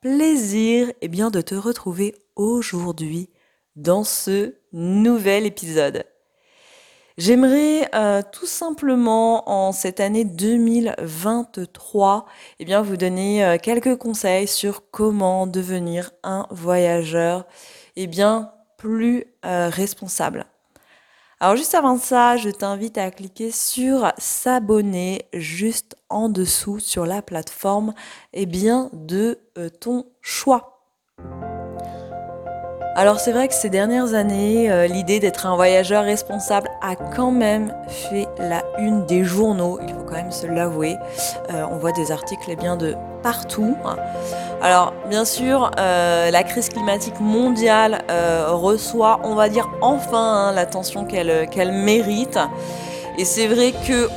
plaisir 0.00 0.92
eh 1.00 1.08
bien, 1.08 1.30
de 1.30 1.40
te 1.40 1.54
retrouver 1.54 2.14
aujourd'hui 2.36 3.30
dans 3.76 4.04
ce 4.04 4.54
nouvel 4.72 5.46
épisode. 5.46 6.04
J'aimerais 7.16 7.88
euh, 7.96 8.22
tout 8.30 8.46
simplement 8.46 9.50
en 9.50 9.72
cette 9.72 9.98
année 9.98 10.24
2023 10.24 12.26
eh 12.60 12.64
bien, 12.64 12.80
vous 12.80 12.96
donner 12.96 13.44
euh, 13.44 13.56
quelques 13.60 13.96
conseils 13.96 14.46
sur 14.46 14.88
comment 14.92 15.48
devenir 15.48 16.12
un 16.22 16.46
voyageur 16.50 17.44
eh 17.96 18.06
bien, 18.06 18.52
plus 18.76 19.24
euh, 19.44 19.68
responsable. 19.68 20.46
Alors 21.40 21.54
juste 21.54 21.76
avant 21.76 21.96
ça, 21.98 22.36
je 22.36 22.50
t'invite 22.50 22.98
à 22.98 23.12
cliquer 23.12 23.52
sur 23.52 24.12
s'abonner 24.18 25.26
juste 25.32 25.94
en 26.08 26.28
dessous 26.28 26.80
sur 26.80 27.06
la 27.06 27.22
plateforme 27.22 27.94
eh 28.32 28.44
bien, 28.44 28.90
de 28.92 29.38
euh, 29.56 29.68
ton 29.68 30.06
choix. 30.20 30.82
Alors 32.98 33.20
c'est 33.20 33.30
vrai 33.30 33.46
que 33.46 33.54
ces 33.54 33.70
dernières 33.70 34.14
années, 34.14 34.72
euh, 34.72 34.88
l'idée 34.88 35.20
d'être 35.20 35.46
un 35.46 35.54
voyageur 35.54 36.02
responsable 36.02 36.68
a 36.82 36.96
quand 36.96 37.30
même 37.30 37.72
fait 37.86 38.26
la 38.40 38.64
une 38.76 39.06
des 39.06 39.22
journaux, 39.22 39.78
il 39.80 39.94
faut 39.94 40.02
quand 40.02 40.16
même 40.16 40.32
se 40.32 40.48
l'avouer. 40.48 40.96
Euh, 41.52 41.64
on 41.70 41.76
voit 41.76 41.92
des 41.92 42.10
articles 42.10 42.46
eh 42.48 42.56
bien, 42.56 42.76
de 42.76 42.96
partout. 43.22 43.76
Alors 44.60 44.94
bien 45.08 45.24
sûr, 45.24 45.70
euh, 45.78 46.32
la 46.32 46.42
crise 46.42 46.70
climatique 46.70 47.20
mondiale 47.20 48.02
reçoit, 48.48 49.20
on 49.22 49.36
va 49.36 49.48
dire 49.48 49.68
enfin, 49.80 50.48
hein, 50.48 50.52
l'attention 50.52 51.04
qu'elle 51.04 51.72
mérite. 51.72 52.40
Et 53.16 53.24
c'est 53.24 53.46
vrai 53.46 53.74
que 53.86 54.08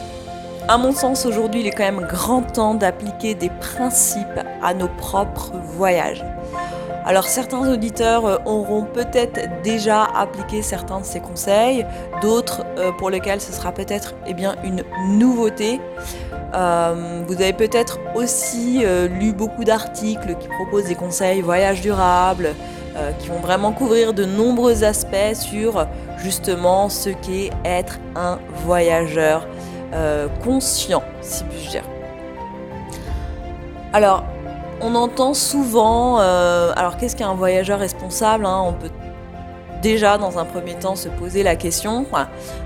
à 0.67 0.80
mon 0.80 0.92
sens, 0.92 1.27
aujourd'hui, 1.27 1.61
il 1.61 1.67
est 1.67 1.72
quand 1.72 1.83
même 1.83 2.08
grand 2.08 2.42
temps 2.42 2.73
d'appliquer 2.73 3.36
des 3.36 3.50
principes 3.50 4.39
à 4.64 4.73
nos 4.73 4.88
propres 4.88 5.52
voyages. 5.75 6.23
Alors 7.03 7.25
certains 7.25 7.67
auditeurs 7.67 8.25
euh, 8.25 8.38
auront 8.45 8.83
peut-être 8.83 9.61
déjà 9.63 10.03
appliqué 10.03 10.61
certains 10.61 10.99
de 10.99 11.05
ces 11.05 11.19
conseils, 11.19 11.85
d'autres 12.21 12.63
euh, 12.77 12.91
pour 12.91 13.09
lesquels 13.09 13.41
ce 13.41 13.52
sera 13.52 13.71
peut-être 13.71 14.13
eh 14.27 14.35
une 14.63 14.83
nouveauté. 15.08 15.80
Euh, 16.53 17.23
vous 17.27 17.35
avez 17.35 17.53
peut-être 17.53 17.99
aussi 18.13 18.83
lu 19.09 19.31
beaucoup 19.33 19.63
d'articles 19.63 20.35
qui 20.35 20.47
proposent 20.47 20.85
des 20.85 20.95
conseils 20.95 21.41
voyage 21.41 21.81
durable, 21.81 22.53
qui 23.19 23.30
vont 23.30 23.39
vraiment 23.39 23.71
couvrir 23.71 24.13
de 24.13 24.25
nombreux 24.25 24.83
aspects 24.83 25.33
sur 25.33 25.88
justement 26.17 26.89
ce 26.89 27.09
qu'est 27.09 27.52
être 27.63 27.99
un 28.15 28.38
voyageur 28.65 29.47
conscient, 30.43 31.03
si 31.21 31.45
puis-je 31.45 31.69
dire. 31.69 31.83
Alors, 33.93 34.25
on 34.81 34.95
entend 34.95 35.33
souvent, 35.33 36.19
euh, 36.19 36.73
alors 36.75 36.97
qu'est-ce 36.97 37.15
qu'un 37.15 37.33
voyageur 37.33 37.79
responsable 37.79 38.45
hein 38.45 38.63
On 38.65 38.73
peut 38.73 38.89
déjà 39.81 40.17
dans 40.17 40.37
un 40.37 40.45
premier 40.45 40.75
temps 40.75 40.95
se 40.95 41.09
poser 41.09 41.43
la 41.43 41.55
question. 41.55 42.05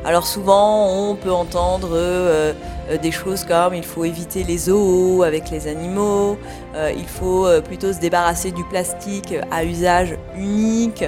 Alors 0.04 0.26
souvent 0.26 1.10
on 1.10 1.16
peut 1.16 1.32
entendre 1.32 1.90
euh, 1.94 2.54
euh, 2.90 2.98
des 2.98 3.12
choses 3.12 3.44
comme 3.46 3.74
il 3.74 3.86
faut 3.86 4.06
éviter 4.06 4.44
les 4.44 4.58
zoos 4.58 5.24
avec 5.24 5.50
les 5.50 5.68
animaux, 5.68 6.38
il 6.76 7.08
faut 7.08 7.48
plutôt 7.64 7.94
se 7.94 8.00
débarrasser 8.00 8.52
du 8.52 8.64
plastique 8.66 9.34
à 9.52 9.64
usage 9.64 10.18
unique, 10.38 11.06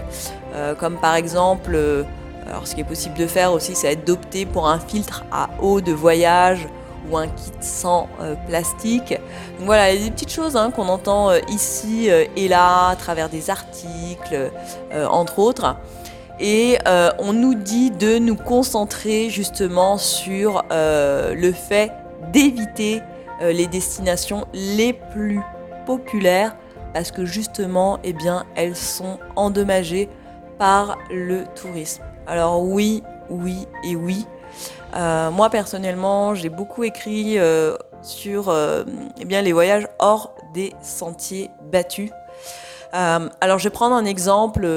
comme 0.79 0.97
par 0.97 1.15
exemple, 1.15 1.77
alors 2.49 2.65
ce 2.65 2.73
qui 2.73 2.81
est 2.81 2.85
possible 2.85 3.17
de 3.17 3.27
faire 3.27 3.51
aussi 3.51 3.75
c'est 3.75 3.95
d'opter 3.97 4.45
pour 4.45 4.69
un 4.69 4.79
filtre 4.79 5.25
à 5.31 5.49
eau 5.61 5.81
de 5.81 5.91
voyage 5.91 6.67
ou 7.09 7.17
un 7.17 7.27
kit 7.27 7.51
sans 7.61 8.07
euh, 8.21 8.35
plastique. 8.47 9.15
Voilà, 9.59 9.91
il 9.91 9.99
y 9.99 10.03
a 10.03 10.05
des 10.05 10.11
petites 10.11 10.31
choses 10.31 10.55
hein, 10.55 10.71
qu'on 10.71 10.87
entend 10.87 11.29
euh, 11.29 11.39
ici 11.49 12.09
euh, 12.09 12.25
et 12.35 12.47
là 12.47 12.89
à 12.89 12.95
travers 12.95 13.29
des 13.29 13.49
articles, 13.49 14.51
entre 15.09 15.39
autres. 15.39 15.75
Et 16.39 16.77
on 17.19 17.33
nous 17.33 17.55
dit 17.55 17.89
de 17.89 18.19
nous 18.19 18.35
concentrer 18.35 19.29
justement 19.29 19.97
sur 19.97 20.63
le 20.69 21.51
fait 21.51 21.91
d'éviter 22.31 23.01
les 23.41 23.67
destinations 23.67 24.45
les 24.53 24.93
plus 24.93 25.41
populaires 25.85 26.55
parce 26.93 27.11
que 27.11 27.25
justement, 27.25 27.99
eh 28.03 28.13
bien, 28.13 28.45
elles 28.55 28.75
sont 28.75 29.19
endommagées 29.35 30.09
par 30.57 30.97
le 31.11 31.43
tourisme. 31.55 32.03
Alors 32.25 32.63
oui, 32.63 33.03
oui 33.29 33.67
et 33.83 33.95
oui, 33.95 34.25
euh, 34.97 35.29
moi 35.29 35.49
personnellement, 35.49 36.33
j'ai 36.33 36.49
beaucoup 36.49 36.83
écrit 36.83 37.37
euh, 37.37 37.77
sur 38.01 38.49
euh, 38.49 38.83
eh 39.19 39.25
bien, 39.25 39.41
les 39.41 39.53
voyages 39.53 39.87
hors 39.99 40.33
des 40.53 40.73
sentiers 40.81 41.49
battus. 41.71 42.11
alors 42.93 43.59
je 43.59 43.65
vais 43.65 43.73
prendre 43.73 43.95
un 43.95 44.05
exemple 44.05 44.67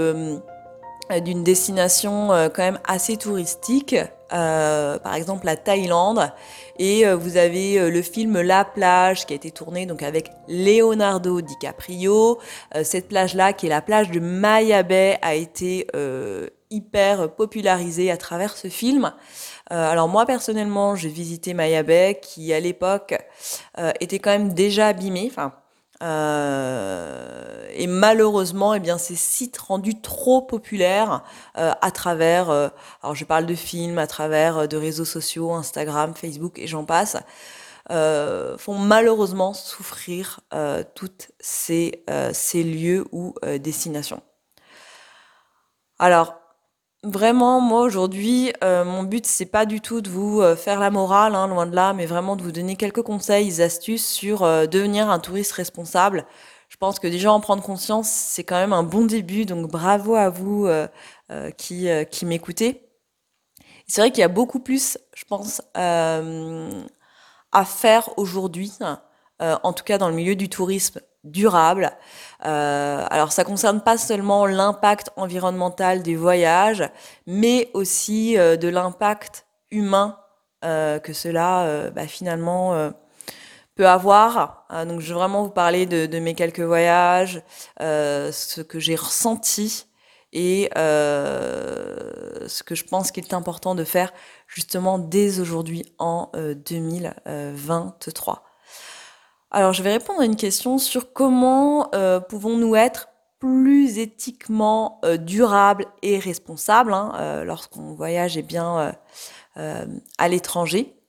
d'une 1.25 1.43
destination 1.43 2.29
quand 2.55 2.63
même 2.63 2.81
assez 2.87 3.17
touristique, 3.17 3.97
par 4.29 5.15
exemple 5.15 5.47
la 5.47 5.57
Thaïlande. 5.57 6.31
Et 6.79 7.07
vous 7.15 7.37
avez 7.37 7.91
le 7.91 8.03
film 8.03 8.41
La 8.41 8.65
plage 8.65 9.27
qui 9.27 9.33
a 9.33 9.37
été 9.37 9.51
tourné 9.51 9.87
donc 9.87 10.03
avec 10.03 10.33
Leonardo 10.49 11.41
DiCaprio. 11.41 12.39
cette 12.83 13.09
plage-là, 13.09 13.53
qui 13.53 13.67
est 13.67 13.71
la 13.71 13.81
plage 13.81 14.11
de 14.11 14.21
Maya 14.21 14.83
a 15.23 15.35
été 15.35 15.87
hyper 16.71 17.35
popularisée 17.35 18.11
à 18.11 18.17
travers 18.17 18.57
ce 18.57 18.69
film. 18.69 19.13
Euh, 19.73 19.91
alors 19.91 20.09
moi 20.09 20.27
personnellement, 20.27 20.97
j'ai 20.97 21.09
visité 21.09 21.55
Maya 21.55 21.83
Bay 21.83 22.19
qui 22.21 22.53
à 22.53 22.61
l'époque 22.61 23.17
euh, 23.79 23.93
était 24.01 24.19
quand 24.19 24.31
même 24.31 24.53
déjà 24.53 24.89
abîmée. 24.89 25.31
Euh, 26.03 27.69
et 27.73 27.87
malheureusement, 27.87 28.75
eh 28.75 28.81
bien, 28.81 28.99
ces 28.99 29.15
sites 29.15 29.59
rendus 29.59 30.01
trop 30.01 30.43
populaires 30.43 31.23
à 31.55 31.91
travers, 31.91 32.51
alors 32.51 33.15
je 33.15 33.25
parle 33.25 33.47
de 33.47 33.55
films, 33.55 33.99
à 33.99 34.07
travers 34.07 34.67
de 34.67 34.77
réseaux 34.77 35.05
sociaux, 35.05 35.53
Instagram, 35.53 36.15
Facebook 36.15 36.59
et 36.59 36.67
j'en 36.67 36.85
passe, 36.85 37.17
font 37.91 38.79
malheureusement 38.79 39.53
souffrir 39.53 40.41
toutes 40.95 41.31
ces, 41.39 42.03
ces 42.33 42.65
lieux 42.65 43.05
ou 43.13 43.35
destinations. 43.61 44.23
Alors, 45.99 46.40
Vraiment, 47.03 47.63
moi 47.63 47.81
aujourd'hui, 47.81 48.53
euh, 48.63 48.85
mon 48.85 49.05
but 49.05 49.25
c'est 49.25 49.47
pas 49.47 49.65
du 49.65 49.81
tout 49.81 50.03
de 50.03 50.11
vous 50.11 50.43
euh, 50.43 50.55
faire 50.55 50.79
la 50.79 50.91
morale, 50.91 51.35
hein, 51.35 51.49
loin 51.49 51.65
de 51.65 51.75
là, 51.75 51.95
mais 51.95 52.05
vraiment 52.05 52.37
de 52.37 52.43
vous 52.43 52.53
donner 52.53 52.77
quelques 52.77 53.01
conseils, 53.03 53.63
astuces 53.63 54.07
sur 54.07 54.43
euh, 54.43 54.67
devenir 54.67 55.09
un 55.09 55.19
touriste 55.19 55.53
responsable. 55.53 56.27
Je 56.69 56.77
pense 56.77 56.99
que 56.99 57.07
déjà 57.09 57.33
en 57.33 57.41
prendre 57.41 57.63
conscience, 57.63 58.11
c'est 58.11 58.45
quand 58.45 58.57
même 58.57 58.75
un 58.75 58.83
bon 58.83 59.07
début, 59.07 59.47
donc 59.47 59.71
bravo 59.71 60.15
à 60.15 60.29
vous 60.29 60.69
qui, 61.57 61.89
qui 62.11 62.27
m'écoutez. 62.27 62.89
C'est 63.89 64.01
vrai 64.03 64.11
qu'il 64.13 64.21
y 64.21 64.25
a 64.25 64.29
beaucoup 64.29 64.61
plus, 64.61 64.99
je 65.15 65.25
pense, 65.25 65.63
à 65.75 66.23
faire 67.65 68.11
aujourd'hui, 68.19 68.73
en 69.41 69.73
tout 69.73 69.85
cas 69.85 69.99
dans 69.99 70.09
le 70.09 70.15
milieu 70.15 70.37
du 70.37 70.49
tourisme 70.49 71.01
durable. 71.25 71.91
Euh, 72.47 73.05
alors 73.11 73.33
ça 73.33 73.45
concerne 73.45 73.83
pas 73.83 73.99
seulement 73.99 74.47
l'impact 74.47 75.11
environnemental 75.17 76.03
des 76.03 76.17
voyages, 76.17 76.89
mais 77.27 77.69
aussi 77.75 78.39
euh, 78.39 78.57
de 78.57 78.69
l'impact 78.69 79.45
humain 79.71 80.19
euh, 80.65 80.99
que 80.99 81.13
cela 81.13 81.91
bah, 81.91 82.07
finalement 82.07 82.91
peut 83.75 83.89
avoir. 83.89 84.67
donc 84.87 85.01
je 85.01 85.09
vais 85.09 85.15
vraiment 85.15 85.43
vous 85.43 85.51
parler 85.51 85.87
de, 85.87 86.19
mes 86.19 86.35
quelques 86.35 86.61
voyages, 86.61 87.43
ce 87.79 88.61
que 88.61 88.79
j'ai 88.79 88.97
ressenti 88.97 89.87
et 90.33 90.71
ce 90.75 92.63
que 92.63 92.75
je 92.75 92.85
pense 92.85 93.11
qu'il 93.11 93.25
est 93.25 93.35
important 93.35 93.75
de 93.75 93.85
faire 93.85 94.13
justement 94.47 94.99
dès 94.99 95.41
aujourd'hui 95.41 95.85
en 95.99 96.31
2023. 96.35 98.50
Alors, 99.51 99.73
je 99.73 99.83
vais 99.83 99.93
répondre 99.93 100.21
à 100.21 100.25
une 100.25 100.37
question 100.37 100.79
sur 100.79 101.13
comment 101.13 101.91
euh, 101.95 102.21
pouvons-nous 102.21 102.77
être 102.77 103.09
plus 103.39 103.99
éthiquement 103.99 105.01
euh, 105.05 105.17
durables 105.17 105.87
et 106.03 106.19
responsables 106.19 106.93
hein, 106.93 107.13
euh, 107.17 107.45
lorsqu'on 107.45 107.95
voyage 107.95 108.37
et 108.37 108.41
eh 108.41 108.43
bien, 108.43 108.95
à 109.57 110.29
l'étranger. 110.29 111.01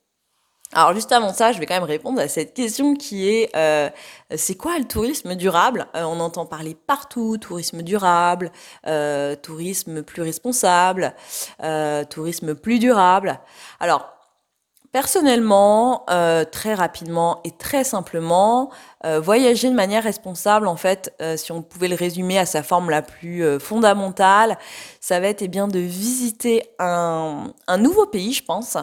Alors 0.74 0.94
juste 0.94 1.12
avant 1.12 1.34
ça, 1.34 1.52
je 1.52 1.58
vais 1.58 1.66
quand 1.66 1.74
même 1.74 1.82
répondre 1.82 2.18
à 2.18 2.28
cette 2.28 2.54
question 2.54 2.94
qui 2.94 3.28
est 3.28 3.54
euh, 3.54 3.90
c'est 4.34 4.54
quoi 4.54 4.78
le 4.78 4.86
tourisme 4.86 5.34
durable? 5.34 5.86
Euh, 5.94 6.04
On 6.04 6.18
entend 6.18 6.46
parler 6.46 6.74
partout, 6.74 7.36
tourisme 7.36 7.82
durable, 7.82 8.50
euh, 8.86 9.36
tourisme 9.36 10.02
plus 10.02 10.22
responsable, 10.22 11.14
tourisme 12.08 12.54
plus 12.54 12.78
durable. 12.78 13.38
Alors 13.80 14.08
personnellement, 14.92 16.04
très 16.52 16.74
rapidement 16.74 17.40
et 17.44 17.50
très 17.50 17.82
simplement, 17.82 18.70
voyager 19.02 19.70
de 19.70 19.74
manière 19.74 20.04
responsable, 20.04 20.66
en 20.66 20.76
fait, 20.76 21.14
si 21.36 21.50
on 21.50 21.62
pouvait 21.62 21.88
le 21.88 21.96
résumer 21.96 22.38
à 22.38 22.46
sa 22.46 22.62
forme 22.62 22.90
la 22.90 23.02
plus 23.02 23.58
fondamentale, 23.58 24.58
ça 25.00 25.18
va 25.18 25.28
être 25.28 25.42
eh 25.42 25.48
bien 25.48 25.66
de 25.66 25.78
visiter 25.78 26.68
un, 26.78 27.52
un 27.66 27.78
nouveau 27.78 28.06
pays, 28.06 28.34
je 28.34 28.44
pense 28.44 28.76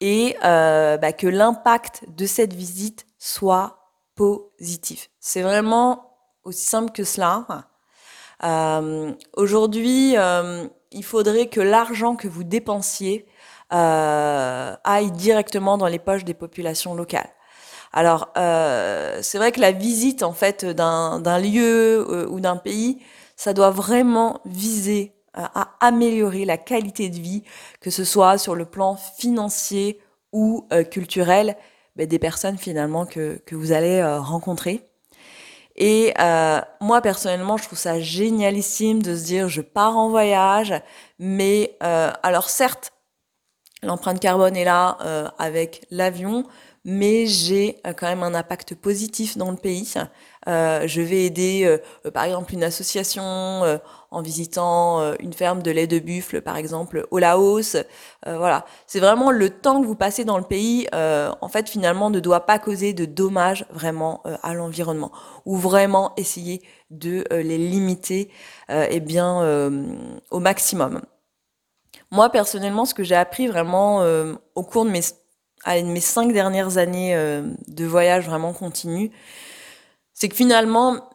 et 0.00 0.36
euh, 0.44 0.96
bah, 0.96 1.12
que 1.12 1.26
l'impact 1.26 2.04
de 2.08 2.26
cette 2.26 2.54
visite 2.54 3.06
soit 3.18 3.92
positif. 4.14 5.10
C'est 5.20 5.42
vraiment 5.42 6.16
aussi 6.44 6.66
simple 6.66 6.92
que 6.92 7.04
cela. 7.04 7.46
Euh, 8.42 9.12
Aujourd'hui, 9.36 10.16
euh, 10.16 10.66
il 10.90 11.04
faudrait 11.04 11.48
que 11.48 11.60
l'argent 11.60 12.16
que 12.16 12.28
vous 12.28 12.44
dépensiez 12.44 13.26
euh, 13.72 14.74
aille 14.84 15.10
directement 15.12 15.78
dans 15.78 15.86
les 15.86 15.98
poches 15.98 16.24
des 16.24 16.34
populations 16.34 16.94
locales. 16.94 17.30
Alors, 17.92 18.28
euh, 18.36 19.18
c'est 19.22 19.38
vrai 19.38 19.52
que 19.52 19.60
la 19.60 19.72
visite 19.72 20.22
en 20.22 20.32
fait 20.32 20.64
d'un 20.64 21.38
lieu 21.38 22.06
euh, 22.08 22.28
ou 22.28 22.40
d'un 22.40 22.56
pays, 22.56 23.02
ça 23.36 23.52
doit 23.52 23.70
vraiment 23.70 24.40
viser 24.44 25.14
à 25.34 25.76
améliorer 25.80 26.44
la 26.44 26.58
qualité 26.58 27.08
de 27.08 27.18
vie, 27.18 27.44
que 27.80 27.90
ce 27.90 28.04
soit 28.04 28.38
sur 28.38 28.54
le 28.54 28.64
plan 28.64 28.96
financier 28.96 30.00
ou 30.32 30.66
euh, 30.72 30.84
culturel, 30.84 31.56
ben, 31.96 32.06
des 32.06 32.18
personnes 32.18 32.58
finalement 32.58 33.06
que, 33.06 33.40
que 33.46 33.54
vous 33.54 33.72
allez 33.72 33.98
euh, 33.98 34.20
rencontrer. 34.20 34.86
Et 35.76 36.12
euh, 36.20 36.60
moi 36.80 37.00
personnellement, 37.00 37.56
je 37.56 37.64
trouve 37.64 37.78
ça 37.78 38.00
génialissime 38.00 39.02
de 39.02 39.16
se 39.16 39.24
dire 39.24 39.48
je 39.48 39.62
pars 39.62 39.96
en 39.96 40.10
voyage, 40.10 40.74
mais 41.18 41.76
alors 41.80 42.50
certes, 42.50 42.92
l'empreinte 43.82 44.20
carbone 44.20 44.56
est 44.56 44.64
là 44.64 44.98
avec 45.38 45.86
l'avion, 45.90 46.44
mais 46.84 47.26
j'ai 47.26 47.80
quand 47.96 48.06
même 48.06 48.22
un 48.22 48.34
impact 48.34 48.74
positif 48.74 49.36
dans 49.36 49.50
le 49.50 49.56
pays. 49.56 49.94
Euh, 50.48 50.86
je 50.86 51.02
vais 51.02 51.26
aider, 51.26 51.64
euh, 51.64 52.10
par 52.10 52.24
exemple, 52.24 52.54
une 52.54 52.64
association 52.64 53.22
euh, 53.22 53.76
en 54.10 54.22
visitant 54.22 55.14
une 55.20 55.32
ferme 55.34 55.62
de 55.62 55.70
lait 55.70 55.86
de 55.86 55.98
buffle, 55.98 56.40
par 56.40 56.56
exemple, 56.56 57.06
au 57.10 57.18
Laos. 57.18 57.76
voilà, 58.26 58.64
c'est 58.86 58.98
vraiment 58.98 59.30
le 59.30 59.50
temps 59.50 59.80
que 59.80 59.86
vous 59.86 59.94
passez 59.94 60.24
dans 60.24 60.38
le 60.38 60.44
pays. 60.44 60.88
en 60.92 61.48
fait, 61.48 61.68
finalement, 61.68 62.10
ne 62.10 62.18
doit 62.18 62.40
pas 62.46 62.58
causer 62.58 62.92
de 62.92 63.04
dommages 63.04 63.66
vraiment 63.70 64.22
à 64.42 64.54
l'environnement, 64.54 65.12
ou 65.46 65.56
vraiment 65.56 66.12
essayer 66.16 66.62
de 66.90 67.24
les 67.30 67.58
limiter, 67.58 68.30
eh 68.68 69.00
bien, 69.00 69.70
au 70.30 70.40
maximum. 70.40 71.02
Moi, 72.10 72.30
personnellement, 72.30 72.84
ce 72.84 72.94
que 72.94 73.04
j'ai 73.04 73.14
appris 73.14 73.46
vraiment 73.46 74.02
au 74.54 74.62
cours 74.64 74.84
de 74.84 74.90
mes, 74.90 75.02
mes 75.66 76.00
cinq 76.00 76.32
dernières 76.32 76.76
années 76.76 77.14
de 77.68 77.84
voyage 77.84 78.26
vraiment 78.26 78.52
continu, 78.52 79.12
c'est 80.12 80.28
que 80.28 80.36
finalement, 80.36 81.08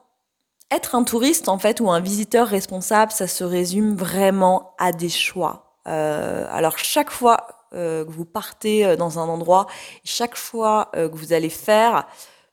être 0.71 0.95
un 0.95 1.03
touriste 1.03 1.49
en 1.49 1.57
fait 1.57 1.79
ou 1.79 1.89
un 1.89 1.99
visiteur 1.99 2.47
responsable, 2.47 3.11
ça 3.11 3.27
se 3.27 3.43
résume 3.43 3.95
vraiment 3.95 4.73
à 4.77 4.91
des 4.91 5.09
choix. 5.09 5.77
Euh, 5.87 6.47
alors 6.49 6.77
chaque 6.77 7.11
fois 7.11 7.47
euh, 7.73 8.03
que 8.05 8.11
vous 8.11 8.25
partez 8.25 8.85
euh, 8.85 8.95
dans 8.95 9.19
un 9.19 9.27
endroit, 9.29 9.67
chaque 10.03 10.35
fois 10.35 10.89
que 10.93 11.15
vous 11.15 11.33
allez 11.33 11.49
faire 11.49 12.07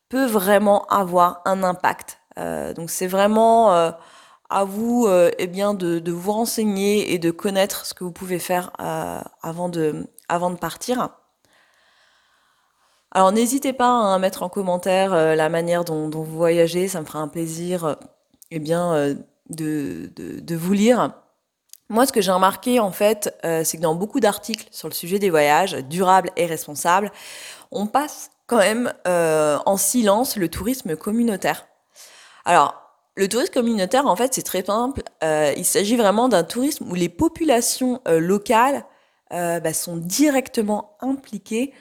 peut 0.09 0.27
vraiment 0.27 0.85
avoir 0.87 1.41
un 1.47 1.63
impact. 1.63 2.19
donc 2.77 2.91
c'est 2.91 3.07
vraiment 3.07 3.93
à 4.53 4.65
vous 4.65 5.09
eh 5.39 5.47
bien 5.47 5.75
de, 5.75 5.99
de, 5.99 6.13
vous 6.13 6.33
renseigner 6.33 7.13
et 7.13 7.19
de 7.19 7.31
connaître 7.31 7.87
ce 7.87 7.95
que 7.95 8.05
vous 8.05 8.13
pouvez 8.13 8.39
faire 8.39 8.73
avant 9.43 9.69
de 9.69 10.07
avant 10.29 10.51
de 10.51 10.57
partir. 10.57 11.11
Alors 13.15 13.31
n'hésitez 13.31 13.75
pas 13.75 13.89
hein, 13.89 14.15
à 14.15 14.19
mettre 14.19 14.43
en 14.43 14.49
commentaire 14.49 15.13
euh, 15.13 15.35
la 15.35 15.51
manière 15.51 15.85
dont, 15.85 16.09
vous 16.09 16.25
voyagez, 16.25 16.89
ça 16.89 17.01
me 17.01 17.05
fera 17.05 17.19
un 17.19 17.29
plaisir 17.29 17.85
euh, 17.85 17.95
eh 18.51 18.59
bien, 18.59 18.95
euh, 18.95 19.15
de, 19.51 20.11
de, 20.17 20.57
vous 20.57 20.73
lire. 20.73 21.13
Moi, 21.91 22.07
ce 22.07 22.13
que 22.13 22.23
j'ai 22.23 22.33
remarqué, 22.33 22.81
en 22.81 22.91
fait, 22.91 23.37
c'est 23.43 23.77
que 23.77 23.83
dans 23.83 23.95
beaucoup 23.95 24.19
d'articles 24.19 24.67
sur 24.71 24.89
le 24.89 24.95
sujet 24.95 25.19
des 25.19 25.29
voyages, 25.29 25.75
durables 25.75 26.31
et 26.37 26.47
responsables, 26.47 27.13
on 27.71 27.87
passe 27.87 28.31
quand 28.47 28.59
même 28.59 28.95
en 29.05 29.77
silence 29.77 30.37
le 30.37 30.49
tourisme 30.49 30.97
communautaire. 30.97 31.67
Alors, 32.47 32.82
le 33.17 33.29
tourisme 33.29 33.53
communautaire, 33.53 34.07
en 34.07 34.17
fait, 34.17 34.35
c'est 34.35 34.43
très 34.43 34.65
simple. 34.65 35.03
il 35.23 35.65
s'agit 35.65 35.97
vraiment 35.97 36.29
d'un 36.29 36.45
tourisme 36.45 36.91
où 36.91 36.95
les 36.95 37.09
populations 37.09 38.01
locales 38.07 38.85
bah, 39.31 39.73
sont 39.73 39.97
directement 39.97 40.97
impliquées 41.01 41.73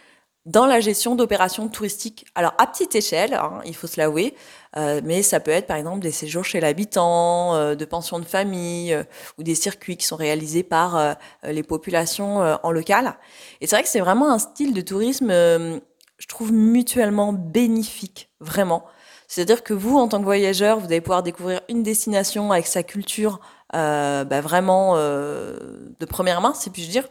dans 0.46 0.66
la 0.66 0.80
gestion 0.80 1.16
d'opérations 1.16 1.68
touristiques. 1.68 2.26
Alors 2.34 2.54
à 2.58 2.66
petite 2.66 2.96
échelle, 2.96 3.36
hein, 3.36 3.62
il 3.66 3.76
faut 3.76 3.86
se 3.86 4.00
l'avouer, 4.00 4.34
euh, 4.76 5.00
mais 5.04 5.22
ça 5.22 5.40
peut 5.40 5.52
être 5.52 5.68
par 5.68 5.78
exemple 5.78 6.00
des 6.00 6.12
séjours 6.12 6.44
chez 6.44 6.60
l'habitant, 6.60 7.54
euh, 7.56 7.76
de 7.76 7.86
pensions 7.86 8.18
de 8.18 8.26
famille 8.26 8.94
euh, 8.94 9.04
ou 9.38 9.44
des 9.44 9.54
circuits 9.54 9.98
qui 9.98 10.06
sont 10.06 10.16
réalisés 10.16 10.64
par 10.64 11.16
les 11.44 11.64
populations 11.64 12.58
en 12.64 12.72
local. 12.72 13.18
Et 13.60 13.68
c'est 13.68 13.76
vrai 13.76 13.84
que 13.84 13.90
c'est 13.90 14.00
vraiment 14.00 14.32
un 14.32 14.40
style 14.40 14.74
de 14.74 14.82
tourisme, 14.82 15.32
je 15.32 16.28
trouve 16.28 16.52
mutuellement 16.52 17.34
bénéfique, 17.34 18.30
vraiment. 18.40 18.86
C'est-à-dire 19.32 19.64
que 19.64 19.74
vous, 19.74 19.98
en 19.98 20.10
tant 20.10 20.20
que 20.20 20.26
voyageur, 20.26 20.80
vous 20.80 20.88
allez 20.88 21.00
pouvoir 21.00 21.24
découvrir 21.24 21.62
une 21.70 21.84
destination 21.84 22.52
avec 22.52 22.68
sa 22.68 22.84
culture 22.84 23.40
bah, 23.72 24.42
vraiment 24.42 24.96
de 24.98 26.06
première 26.06 26.42
main, 26.42 26.54
si 26.54 26.70
puis-je 26.70 26.90
dire. 26.90 27.08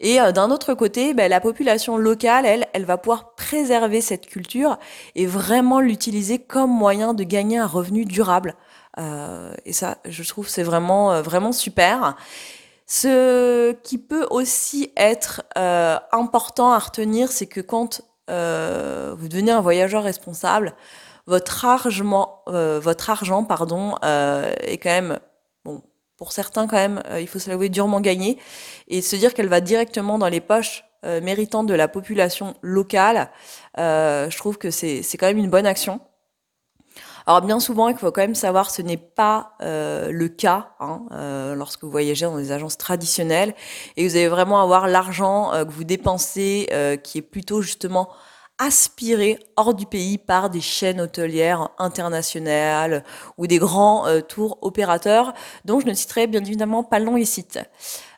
Et 0.00 0.20
euh, 0.20 0.32
d'un 0.32 0.50
autre 0.50 0.74
côté, 0.74 1.14
ben, 1.14 1.28
la 1.30 1.40
population 1.40 1.96
locale, 1.96 2.46
elle, 2.46 2.66
elle 2.72 2.84
va 2.84 2.98
pouvoir 2.98 3.34
préserver 3.34 4.00
cette 4.00 4.26
culture 4.26 4.78
et 5.14 5.26
vraiment 5.26 5.80
l'utiliser 5.80 6.38
comme 6.38 6.70
moyen 6.70 7.14
de 7.14 7.24
gagner 7.24 7.58
un 7.58 7.66
revenu 7.66 8.04
durable. 8.04 8.54
Euh, 8.98 9.54
et 9.64 9.72
ça, 9.72 9.98
je 10.04 10.22
trouve, 10.22 10.48
c'est 10.48 10.62
vraiment, 10.62 11.12
euh, 11.12 11.22
vraiment 11.22 11.52
super. 11.52 12.16
Ce 12.86 13.72
qui 13.82 13.98
peut 13.98 14.26
aussi 14.30 14.92
être 14.96 15.42
euh, 15.56 15.98
important 16.12 16.72
à 16.72 16.78
retenir, 16.78 17.32
c'est 17.32 17.46
que 17.46 17.60
quand 17.60 18.02
euh, 18.30 19.14
vous 19.18 19.28
devenez 19.28 19.52
un 19.52 19.60
voyageur 19.60 20.02
responsable, 20.02 20.74
votre 21.26 21.64
argent, 21.64 22.42
votre 22.46 23.10
argent, 23.10 23.44
pardon, 23.44 23.96
est 24.02 24.78
quand 24.82 24.90
même 24.90 25.18
pour 26.16 26.32
certains 26.32 26.66
quand 26.66 26.76
même, 26.76 27.02
euh, 27.10 27.20
il 27.20 27.26
faut 27.26 27.38
se 27.38 27.50
l'avouer, 27.50 27.68
durement 27.68 28.00
gagné, 28.00 28.38
et 28.88 29.02
se 29.02 29.16
dire 29.16 29.34
qu'elle 29.34 29.48
va 29.48 29.60
directement 29.60 30.18
dans 30.18 30.28
les 30.28 30.40
poches 30.40 30.84
euh, 31.04 31.20
méritantes 31.20 31.66
de 31.66 31.74
la 31.74 31.88
population 31.88 32.54
locale, 32.62 33.30
euh, 33.78 34.30
je 34.30 34.38
trouve 34.38 34.58
que 34.58 34.70
c'est 34.70 35.02
quand 35.18 35.26
même 35.26 35.38
une 35.38 35.50
bonne 35.50 35.66
action. 35.66 36.00
Alors 37.26 37.40
bien 37.40 37.58
souvent, 37.58 37.88
il 37.88 37.96
faut 37.96 38.12
quand 38.12 38.20
même 38.20 38.34
savoir, 38.34 38.70
ce 38.70 38.82
n'est 38.82 38.98
pas 38.98 39.54
le 39.60 40.26
cas 40.28 40.72
hein, 40.78 41.54
lorsque 41.56 41.82
vous 41.82 41.90
voyagez 41.90 42.26
dans 42.26 42.36
des 42.36 42.52
agences 42.52 42.76
traditionnelles, 42.76 43.54
et 43.96 44.06
vous 44.06 44.14
allez 44.16 44.28
vraiment 44.28 44.60
avoir 44.60 44.88
l'argent 44.88 45.50
que 45.52 45.70
vous 45.70 45.84
dépensez, 45.84 46.68
qui 47.02 47.18
est 47.18 47.22
plutôt 47.22 47.62
justement 47.62 48.10
aspirés 48.58 49.38
hors 49.56 49.74
du 49.74 49.84
pays 49.84 50.16
par 50.18 50.48
des 50.48 50.60
chaînes 50.60 51.00
hôtelières 51.00 51.70
internationales 51.78 53.04
ou 53.36 53.46
des 53.46 53.58
grands 53.58 54.06
euh, 54.06 54.20
tours 54.20 54.58
opérateurs, 54.62 55.34
dont 55.64 55.80
je 55.80 55.86
ne 55.86 55.94
citerai 55.94 56.26
bien 56.26 56.44
évidemment 56.44 56.84
pas 56.84 56.98
le 56.98 57.04
nom 57.06 57.16
ici. 57.16 57.46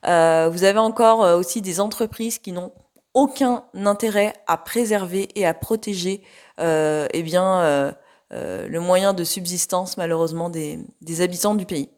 Euh, 0.07 0.49
vous 0.53 0.65
avez 0.65 0.79
encore 0.79 1.25
euh, 1.25 1.39
aussi 1.39 1.63
des 1.63 1.81
entreprises 1.81 2.39
qui 2.39 2.53
n'ont 2.53 2.73
aucun 3.15 3.65
intérêt 3.75 4.35
à 4.47 4.59
préserver 4.59 5.29
et 5.35 5.47
à 5.47 5.55
protéger 5.55 6.23
euh, 6.61 7.09
eh 7.13 7.23
bien, 7.23 7.95
le 8.31 8.79
moyen 8.79 9.15
de 9.15 9.25
subsistance 9.25 9.97
malheureusement 9.97 10.51
des, 10.51 10.79
des 11.01 11.23
habitants 11.23 11.55
du 11.55 11.65
pays. 11.65 11.89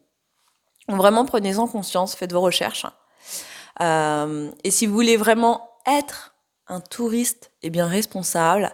Donc 0.89 0.99
vraiment 0.99 1.25
prenez-en 1.25 1.67
conscience, 1.67 2.15
faites 2.15 2.33
vos 2.33 2.41
recherches. 2.41 2.87
et 3.81 4.71
si 4.71 4.87
vous 4.87 4.95
voulez 4.95 5.17
vraiment 5.17 5.69
être 5.87 6.28
un 6.69 6.81
touriste 6.81 7.51
est 7.63 7.71
bien 7.71 7.87
responsable, 7.87 8.71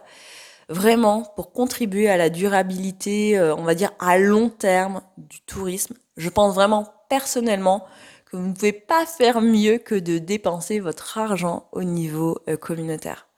vraiment 0.68 1.22
pour 1.36 1.52
contribuer 1.52 2.08
à 2.08 2.16
la 2.16 2.30
durabilité, 2.30 3.38
euh, 3.38 3.54
on 3.56 3.62
va 3.62 3.74
dire 3.74 3.92
à 3.98 4.18
long 4.18 4.48
terme 4.48 5.02
du 5.16 5.40
tourisme. 5.42 5.94
Je 6.16 6.28
pense 6.28 6.54
vraiment 6.54 6.86
personnellement 7.08 7.86
que 8.26 8.36
vous 8.36 8.48
ne 8.48 8.52
pouvez 8.54 8.72
pas 8.72 9.06
faire 9.06 9.40
mieux 9.40 9.78
que 9.78 9.94
de 9.94 10.18
dépenser 10.18 10.80
votre 10.80 11.18
argent 11.18 11.68
au 11.72 11.84
niveau 11.84 12.38
euh, 12.48 12.56
communautaire. 12.56 13.28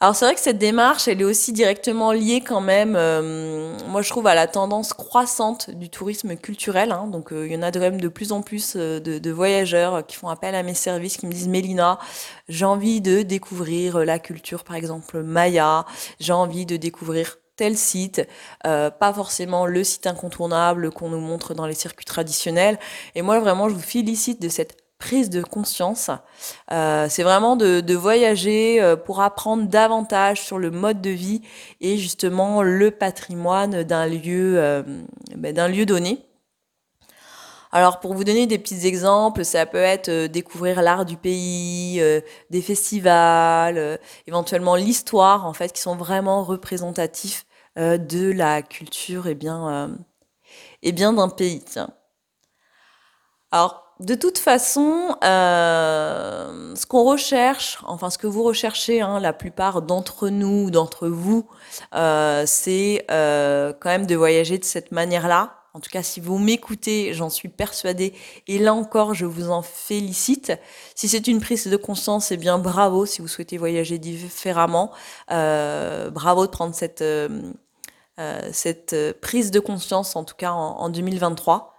Alors 0.00 0.16
c'est 0.16 0.24
vrai 0.24 0.34
que 0.34 0.40
cette 0.40 0.58
démarche, 0.58 1.06
elle 1.08 1.20
est 1.20 1.24
aussi 1.24 1.52
directement 1.52 2.12
liée 2.12 2.42
quand 2.44 2.60
même, 2.60 2.94
euh, 2.96 3.76
moi 3.88 4.02
je 4.02 4.10
trouve, 4.10 4.26
à 4.26 4.34
la 4.34 4.48
tendance 4.48 4.92
croissante 4.92 5.70
du 5.70 5.88
tourisme 5.88 6.36
culturel. 6.36 6.90
Hein. 6.90 7.06
Donc 7.06 7.32
euh, 7.32 7.46
il 7.46 7.52
y 7.52 7.56
en 7.56 7.62
a 7.62 7.70
de 7.70 7.78
même 7.78 8.00
de 8.00 8.08
plus 8.08 8.32
en 8.32 8.42
plus 8.42 8.74
euh, 8.76 8.98
de, 8.98 9.30
voyageurs 9.30 10.04
qui 10.04 10.16
font 10.16 10.28
appel 10.28 10.54
à 10.56 10.62
mes 10.64 10.74
services, 10.74 11.16
qui 11.16 11.26
me 11.26 11.32
disent 11.32 11.48
Mélina, 11.48 11.98
j'ai 12.48 12.64
envie 12.64 13.00
de 13.00 13.22
découvrir 13.22 13.98
la 14.04 14.18
culture, 14.18 14.64
par 14.64 14.76
exemple 14.76 15.22
Maya, 15.22 15.86
j'ai 16.18 16.32
envie 16.32 16.66
de 16.66 16.76
découvrir 16.76 17.38
tel 17.56 17.76
site, 17.76 18.26
pas 18.62 19.12
forcément 19.14 19.64
le 19.64 19.84
site 19.84 20.08
incontournable 20.08 20.90
qu'on 20.90 21.08
nous 21.08 21.20
montre 21.20 21.54
dans 21.54 21.66
les 21.66 21.74
circuits 21.74 22.04
traditionnels. 22.04 22.80
Et 23.14 23.22
moi 23.22 23.38
vraiment, 23.38 23.68
je 23.68 23.74
vous 23.74 23.80
félicite 23.80 24.42
de 24.42 24.48
cette 24.48 24.83
prise 24.98 25.30
de 25.30 25.42
conscience. 25.42 26.10
Euh, 26.72 27.06
c'est 27.10 27.22
vraiment 27.22 27.56
de, 27.56 27.94
voyager 27.94 28.80
euh, 28.80 28.96
pour 28.96 29.20
apprendre 29.20 29.66
davantage 29.68 30.42
sur 30.42 30.58
le 30.58 30.70
mode 30.70 31.00
de 31.00 31.10
vie 31.10 31.42
et 31.80 31.98
justement 31.98 32.62
le 32.62 32.90
patrimoine 32.90 33.82
d'un 33.82 34.06
lieu, 34.06 34.58
euh, 34.58 34.82
ben, 35.36 35.54
d'un 35.54 35.68
lieu 35.68 35.86
donné. 35.86 36.24
Alors 37.72 37.98
pour 37.98 38.14
vous 38.14 38.22
donner 38.22 38.46
des 38.46 38.58
petits 38.58 38.86
exemples, 38.86 39.44
ça 39.44 39.66
peut 39.66 39.78
être 39.78 40.26
découvrir 40.26 40.80
l'art 40.80 41.04
du 41.04 41.16
pays, 41.16 42.00
des 42.48 42.62
festivals, 42.62 43.98
éventuellement 44.28 44.76
l'histoire 44.76 45.44
en 45.44 45.52
fait, 45.52 45.72
qui 45.72 45.82
sont 45.82 45.96
vraiment 45.96 46.44
représentatifs 46.44 47.46
de 47.76 48.30
la 48.30 48.62
culture 48.62 49.26
et 49.26 49.34
bien, 49.34 49.90
et 50.84 50.92
bien 50.92 51.12
d'un 51.12 51.28
pays. 51.28 51.64
Alors 53.50 53.83
de 54.00 54.16
toute 54.16 54.38
façon, 54.38 55.16
euh, 55.22 56.74
ce 56.74 56.84
qu'on 56.84 57.04
recherche, 57.04 57.78
enfin 57.84 58.10
ce 58.10 58.18
que 58.18 58.26
vous 58.26 58.42
recherchez, 58.42 59.00
hein, 59.00 59.20
la 59.20 59.32
plupart 59.32 59.82
d'entre 59.82 60.30
nous, 60.30 60.72
d'entre 60.72 61.06
vous, 61.08 61.46
euh, 61.94 62.42
c'est 62.44 63.04
euh, 63.12 63.72
quand 63.78 63.90
même 63.90 64.06
de 64.06 64.16
voyager 64.16 64.58
de 64.58 64.64
cette 64.64 64.90
manière-là. 64.90 65.60
En 65.74 65.80
tout 65.80 65.90
cas, 65.90 66.02
si 66.02 66.20
vous 66.20 66.38
m'écoutez, 66.38 67.14
j'en 67.14 67.30
suis 67.30 67.48
persuadée. 67.48 68.14
Et 68.48 68.58
là 68.58 68.74
encore, 68.74 69.14
je 69.14 69.26
vous 69.26 69.50
en 69.50 69.62
félicite. 69.62 70.52
Si 70.96 71.08
c'est 71.08 71.26
une 71.28 71.40
prise 71.40 71.66
de 71.66 71.76
conscience, 71.76 72.32
eh 72.32 72.36
bien 72.36 72.58
bravo. 72.58 73.06
Si 73.06 73.22
vous 73.22 73.28
souhaitez 73.28 73.58
voyager 73.58 73.98
différemment, 73.98 74.92
bravo 75.28 76.46
de 76.46 76.50
prendre 76.50 76.74
cette, 76.76 77.02
prise 79.20 79.50
de 79.50 79.60
conscience, 79.60 80.14
en 80.14 80.22
tout 80.22 80.36
cas 80.36 80.52
en 80.52 80.88
2023. 80.90 81.73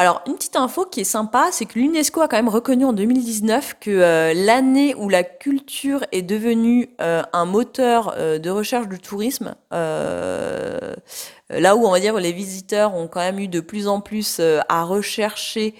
Alors, 0.00 0.22
une 0.28 0.36
petite 0.36 0.54
info 0.54 0.84
qui 0.84 1.00
est 1.00 1.04
sympa, 1.04 1.48
c'est 1.50 1.64
que 1.64 1.76
l'UNESCO 1.76 2.20
a 2.20 2.28
quand 2.28 2.36
même 2.36 2.48
reconnu 2.48 2.84
en 2.84 2.92
2019 2.92 3.78
que 3.80 3.90
euh, 3.90 4.32
l'année 4.32 4.94
où 4.94 5.08
la 5.08 5.24
culture 5.24 6.04
est 6.12 6.22
devenue 6.22 6.90
euh, 7.00 7.24
un 7.32 7.46
moteur 7.46 8.14
euh, 8.16 8.38
de 8.38 8.48
recherche 8.48 8.86
du 8.86 9.00
tourisme, 9.00 9.56
là 9.72 11.74
où 11.74 11.84
on 11.84 11.90
va 11.90 11.98
dire 11.98 12.14
les 12.14 12.30
visiteurs 12.30 12.94
ont 12.94 13.08
quand 13.08 13.18
même 13.18 13.40
eu 13.40 13.48
de 13.48 13.58
plus 13.58 13.88
en 13.88 14.00
plus 14.00 14.40
à 14.68 14.84
rechercher 14.84 15.74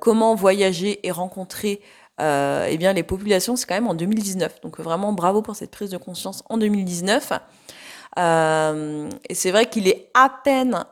comment 0.00 0.34
voyager 0.34 0.98
et 1.06 1.12
rencontrer 1.12 1.80
eh 2.18 2.76
bien 2.78 2.92
les 2.92 3.04
populations, 3.04 3.54
c'est 3.54 3.66
quand 3.66 3.76
même 3.76 3.86
en 3.86 3.94
2019. 3.94 4.60
Donc 4.62 4.80
vraiment 4.80 5.12
bravo 5.12 5.40
pour 5.40 5.54
cette 5.54 5.70
prise 5.70 5.90
de 5.90 5.98
conscience 5.98 6.42
en 6.48 6.58
2019. 6.58 7.32
et 8.18 9.34
c'est 9.34 9.50
vrai 9.52 9.66
qu'il 9.66 9.86
est 9.86 10.10
à 10.14 10.32
peine 10.42 10.84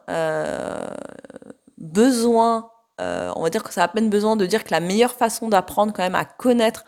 besoin, 1.80 2.70
euh, 3.00 3.32
on 3.34 3.42
va 3.42 3.50
dire 3.50 3.62
que 3.62 3.72
ça 3.72 3.82
a 3.82 3.84
à 3.84 3.88
peine 3.88 4.10
besoin 4.10 4.36
de 4.36 4.46
dire 4.46 4.64
que 4.64 4.70
la 4.70 4.80
meilleure 4.80 5.14
façon 5.14 5.48
d'apprendre 5.48 5.92
quand 5.92 6.02
même 6.02 6.14
à 6.14 6.24
connaître 6.24 6.84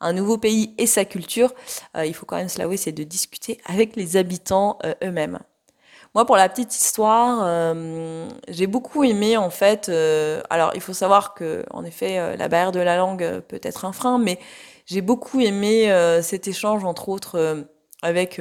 un 0.00 0.14
nouveau 0.14 0.38
pays 0.38 0.74
et 0.78 0.86
sa 0.86 1.04
culture, 1.04 1.52
euh, 1.96 2.06
il 2.06 2.14
faut 2.14 2.24
quand 2.24 2.36
même 2.36 2.48
se 2.48 2.58
l'avouer, 2.58 2.78
c'est 2.78 2.92
de 2.92 3.04
discuter 3.04 3.60
avec 3.66 3.96
les 3.96 4.16
habitants 4.16 4.78
euh, 4.84 4.94
eux-mêmes. 5.04 5.38
Moi, 6.14 6.24
pour 6.26 6.36
la 6.36 6.48
petite 6.48 6.74
histoire, 6.74 7.72
j'ai 8.48 8.66
beaucoup 8.66 9.04
aimé 9.04 9.36
en 9.36 9.48
fait. 9.48 9.88
alors, 10.50 10.72
il 10.74 10.80
faut 10.80 10.92
savoir 10.92 11.34
que, 11.34 11.64
en 11.70 11.84
effet, 11.84 12.36
la 12.36 12.48
barrière 12.48 12.72
de 12.72 12.80
la 12.80 12.96
langue 12.96 13.38
peut 13.46 13.60
être 13.62 13.84
un 13.84 13.92
frein, 13.92 14.18
mais 14.18 14.40
j'ai 14.86 15.02
beaucoup 15.02 15.38
aimé 15.38 15.88
cet 16.20 16.48
échange, 16.48 16.84
entre 16.84 17.10
autres, 17.10 17.64
avec 18.02 18.40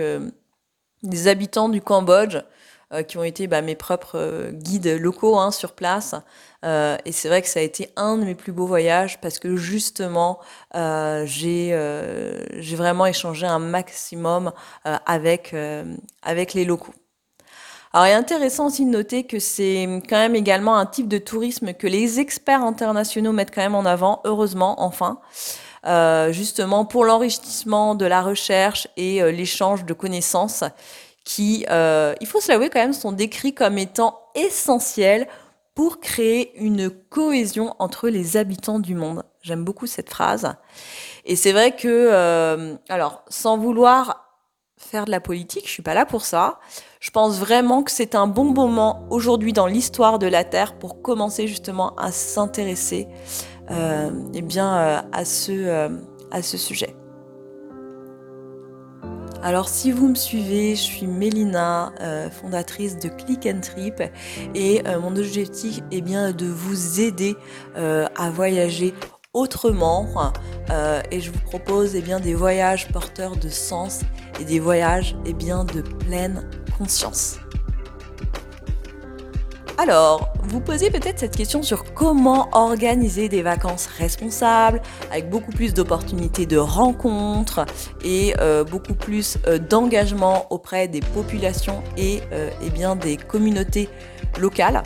des 1.03 1.27
habitants 1.27 1.70
du 1.70 1.79
Cambodge 1.79 2.39
qui 3.08 3.17
ont 3.17 3.24
été 3.24 3.48
bah, 3.48 3.62
mes 3.62 3.75
propres 3.75 4.17
euh, 4.17 4.51
guides 4.51 4.98
locaux 5.00 5.38
hein, 5.38 5.51
sur 5.51 5.74
place. 5.74 6.15
Euh, 6.65 6.98
et 7.05 7.12
c'est 7.12 7.29
vrai 7.29 7.41
que 7.41 7.48
ça 7.48 7.60
a 7.60 7.63
été 7.63 7.89
un 7.96 8.17
de 8.17 8.24
mes 8.24 8.36
plus 8.36 8.51
beaux 8.51 8.65
voyages 8.65 9.22
parce 9.22 9.39
que 9.39 9.55
justement, 9.55 10.39
j'ai 11.25 11.75
vraiment 12.75 13.05
échangé 13.05 13.46
un 13.46 13.60
maximum 13.60 14.51
avec, 14.84 15.53
les 15.53 16.65
locaux. 16.65 16.93
Alors, 17.93 18.08
il 18.08 18.12
est 18.12 18.13
intéressant 18.13 18.67
aussi 18.67 18.86
de 18.86 18.91
noter 18.91 19.24
que 19.24 19.39
c'est 19.39 19.88
quand 20.08 20.17
même 20.17 20.36
également 20.36 20.75
un 20.77 20.86
type 20.86 21.08
de 21.08 21.17
tourisme 21.17 21.74
que 21.74 21.88
les 21.88 22.19
experts 22.19 22.62
internationaux 22.62 23.31
mettent 23.31 23.53
quand 23.53 23.63
même 23.63 23.75
en 23.75 23.86
avant, 23.86 24.22
heureusement, 24.25 24.81
enfin. 24.81 25.19
Euh, 25.86 26.34
justement 26.34 26.84
pour 26.84 27.05
l'enrichissement 27.05 27.96
de 27.96 28.05
la 28.05 28.22
recherche 28.22 28.89
et 28.98 29.22
euh, 29.22 29.31
l'échange 29.31 29.86
de 29.86 29.93
connaissances 29.93 30.65
qui, 31.29 31.63
euh, 31.69 32.15
il 32.21 32.25
faut 32.27 32.41
se 32.41 32.51
l'avouer 32.51 32.71
quand 32.71 32.79
même, 32.79 32.91
sont 32.91 33.12
décrits 33.12 33.53
comme 33.53 33.77
étant 33.77 34.19
essentiels 34.33 35.27
pour 35.75 36.00
créer 36.00 36.57
une 36.59 36.89
cohésion 36.89 37.75
entre 37.77 38.09
les 38.09 38.36
habitants 38.36 38.79
du 38.79 38.95
monde. 38.95 39.21
J'aime 39.43 39.63
beaucoup 39.63 39.86
cette 39.86 40.09
phrase. 40.09 40.55
Et 41.25 41.36
c'est 41.36 41.51
vrai 41.51 41.75
que, 41.75 41.88
euh, 41.88 42.75
alors, 42.89 43.21
sans 43.29 43.59
vouloir 43.59 44.25
faire 44.75 45.05
de 45.05 45.12
la 45.12 45.19
politique, 45.19 45.67
je 45.67 45.71
suis 45.71 45.83
pas 45.83 45.93
là 45.93 46.07
pour 46.07 46.25
ça. 46.25 46.59
Je 47.00 47.12
pense 47.12 47.38
vraiment 47.38 47.83
que 47.83 47.91
c'est 47.91 48.15
un 48.15 48.25
bon 48.25 48.45
moment 48.45 49.05
aujourd'hui 49.12 49.53
dans 49.53 49.67
l'histoire 49.67 50.17
de 50.17 50.25
la 50.25 50.43
Terre 50.43 50.79
pour 50.79 51.03
commencer 51.03 51.45
justement 51.45 51.95
à 51.98 52.12
s'intéresser 52.12 53.07
euh, 53.69 54.09
eh 54.33 54.41
bien, 54.41 55.05
à, 55.12 55.25
ce, 55.25 55.91
à 56.31 56.41
ce 56.41 56.57
sujet. 56.57 56.95
Alors 59.41 59.69
si 59.69 59.91
vous 59.91 60.10
me 60.10 60.15
suivez, 60.15 60.75
je 60.75 60.81
suis 60.81 61.08
Mélina, 61.08 61.93
euh, 62.01 62.29
fondatrice 62.29 63.00
de 63.00 63.08
Click 63.08 63.46
and 63.46 63.62
Trip 63.62 64.03
et 64.53 64.81
euh, 64.86 65.00
mon 65.00 65.15
objectif 65.15 65.79
est 65.91 66.01
bien 66.01 66.34
de 66.34 66.46
vous 66.46 67.00
aider 67.00 67.38
euh, 67.77 68.08
à 68.17 68.29
voyager 68.31 68.93
autrement 69.34 70.08
et 71.12 71.22
je 71.22 71.31
vous 71.31 71.39
propose 71.39 71.96
eh 71.96 72.01
bien, 72.01 72.19
des 72.19 72.34
voyages 72.34 72.89
porteurs 72.89 73.38
de 73.38 73.48
sens 73.48 74.01
et 74.39 74.43
des 74.43 74.60
voyages 74.60 75.15
eh 75.25 75.34
bien, 75.34 75.63
de 75.63 75.81
pleine 75.81 76.50
conscience. 76.77 77.38
Alors, 79.81 80.33
vous 80.43 80.59
posez 80.59 80.91
peut-être 80.91 81.19
cette 81.19 81.38
question 81.38 81.63
sur 81.63 81.93
comment 81.93 82.50
organiser 82.51 83.29
des 83.29 83.41
vacances 83.41 83.88
responsables, 83.88 84.81
avec 85.09 85.29
beaucoup 85.29 85.53
plus 85.53 85.74
d'opportunités 85.74 86.45
de 86.45 86.57
rencontres 86.57 87.65
et 88.03 88.36
euh, 88.41 88.65
beaucoup 88.65 88.93
plus 88.93 89.38
euh, 89.48 89.57
d'engagement 89.57 90.48
auprès 90.50 90.89
des 90.89 91.00
populations 91.00 91.81
et, 91.95 92.19
euh, 92.33 92.50
eh 92.62 92.71
bien 92.71 92.98
des 92.98 93.15
communautés 93.15 93.88
locales. 94.38 94.83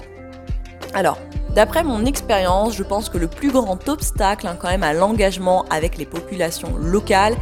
Alors, 0.94 1.18
d'après 1.56 1.84
mon 1.84 2.06
expérience, 2.06 2.76
je 2.76 2.84
pense 2.84 3.10
que 3.10 3.18
le 3.18 3.28
plus 3.28 3.50
grand 3.52 3.90
obstacle 3.90 4.46
hein, 4.46 4.56
quand 4.62 4.70
même 4.70 4.84
à 4.84 4.94
l'engagement 4.94 5.66
avec 5.72 5.98
les 5.98 6.06
populations 6.06 6.78
locales, 6.78 7.36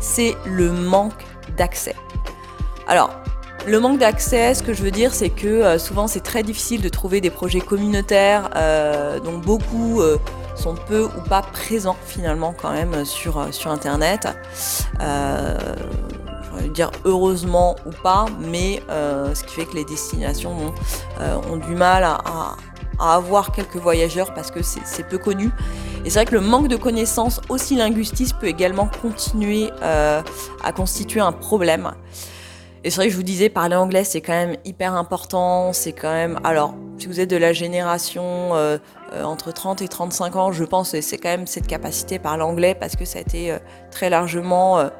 c'est 0.00 0.34
le 0.46 0.72
manque 0.72 1.22
d'accès. 1.58 1.96
Alors, 2.88 3.10
le 3.66 3.80
manque 3.80 3.98
d'accès, 3.98 4.54
ce 4.54 4.62
que 4.62 4.74
je 4.74 4.82
veux 4.82 4.90
dire, 4.90 5.14
c'est 5.14 5.30
que 5.30 5.46
euh, 5.46 5.78
souvent 5.78 6.06
c'est 6.06 6.20
très 6.20 6.42
difficile 6.42 6.82
de 6.82 6.88
trouver 6.88 7.20
des 7.20 7.30
projets 7.30 7.60
communautaires, 7.60 8.50
euh, 8.56 9.20
dont 9.20 9.38
beaucoup 9.38 10.00
euh, 10.00 10.18
sont 10.54 10.74
peu 10.74 11.04
ou 11.04 11.28
pas 11.28 11.42
présents 11.42 11.96
finalement 12.06 12.54
quand 12.60 12.72
même 12.72 13.04
sur, 13.04 13.38
Internet. 13.38 14.28
je 15.00 16.68
dire 16.68 16.90
heureusement 17.04 17.76
ou 17.86 17.90
pas, 18.02 18.26
mais 18.38 18.82
ce 18.88 19.42
qui 19.44 19.54
fait 19.54 19.64
que 19.64 19.74
les 19.74 19.84
destinations 19.84 20.74
ont, 21.50 21.56
du 21.56 21.74
mal 21.74 22.04
à, 22.04 22.20
à, 22.98 23.14
avoir 23.14 23.52
quelques 23.52 23.76
voyageurs 23.76 24.32
parce 24.34 24.50
que 24.50 24.60
c'est 24.62 25.08
peu 25.08 25.18
connu. 25.18 25.50
Et 26.04 26.10
c'est 26.10 26.18
vrai 26.20 26.26
que 26.26 26.34
le 26.34 26.40
manque 26.40 26.68
de 26.68 26.76
connaissances 26.76 27.40
aussi 27.48 27.76
linguistiques 27.76 28.38
peut 28.40 28.46
également 28.48 28.88
continuer 29.02 29.70
à 29.82 30.72
constituer 30.72 31.20
un 31.20 31.32
problème. 31.32 31.92
Et 32.84 32.90
c'est 32.90 32.96
vrai 32.96 33.06
que 33.06 33.12
je 33.12 33.16
vous 33.16 33.22
disais, 33.22 33.48
parler 33.48 33.76
anglais, 33.76 34.04
c'est 34.04 34.20
quand 34.20 34.34
même 34.34 34.56
hyper 34.66 34.94
important. 34.94 35.72
C'est 35.72 35.92
quand 35.92 36.12
même. 36.12 36.38
Alors, 36.44 36.74
si 36.98 37.06
vous 37.06 37.18
êtes 37.18 37.30
de 37.30 37.36
la 37.36 37.54
génération 37.54 38.54
euh, 38.54 38.76
euh, 39.14 39.24
entre 39.24 39.52
30 39.52 39.80
et 39.80 39.88
35 39.88 40.36
ans, 40.36 40.52
je 40.52 40.64
pense 40.64 40.92
que 40.92 41.00
c'est 41.00 41.16
quand 41.16 41.30
même 41.30 41.46
cette 41.46 41.66
capacité 41.66 42.18
par 42.18 42.36
l'anglais 42.36 42.74
parce 42.74 42.94
que 42.94 43.06
ça 43.06 43.18
a 43.18 43.22
été 43.22 43.52
euh, 43.52 43.58
très 43.90 44.10
largement 44.10 44.90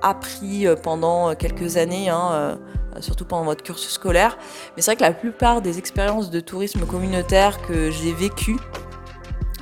appris 0.00 0.64
pendant 0.80 1.34
quelques 1.34 1.76
années, 1.76 2.08
hein, 2.08 2.56
surtout 3.00 3.24
pendant 3.24 3.42
votre 3.42 3.64
cursus 3.64 3.90
scolaire. 3.90 4.38
Mais 4.76 4.82
c'est 4.82 4.92
vrai 4.92 4.96
que 4.96 5.02
la 5.02 5.12
plupart 5.12 5.60
des 5.60 5.78
expériences 5.78 6.30
de 6.30 6.38
tourisme 6.38 6.86
communautaire 6.86 7.60
que 7.66 7.90
j'ai 7.90 8.12
vécues 8.12 8.58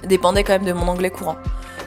dépendaient 0.06 0.44
quand 0.44 0.52
même 0.52 0.66
de 0.66 0.74
mon 0.74 0.88
anglais 0.88 1.08
courant. 1.08 1.36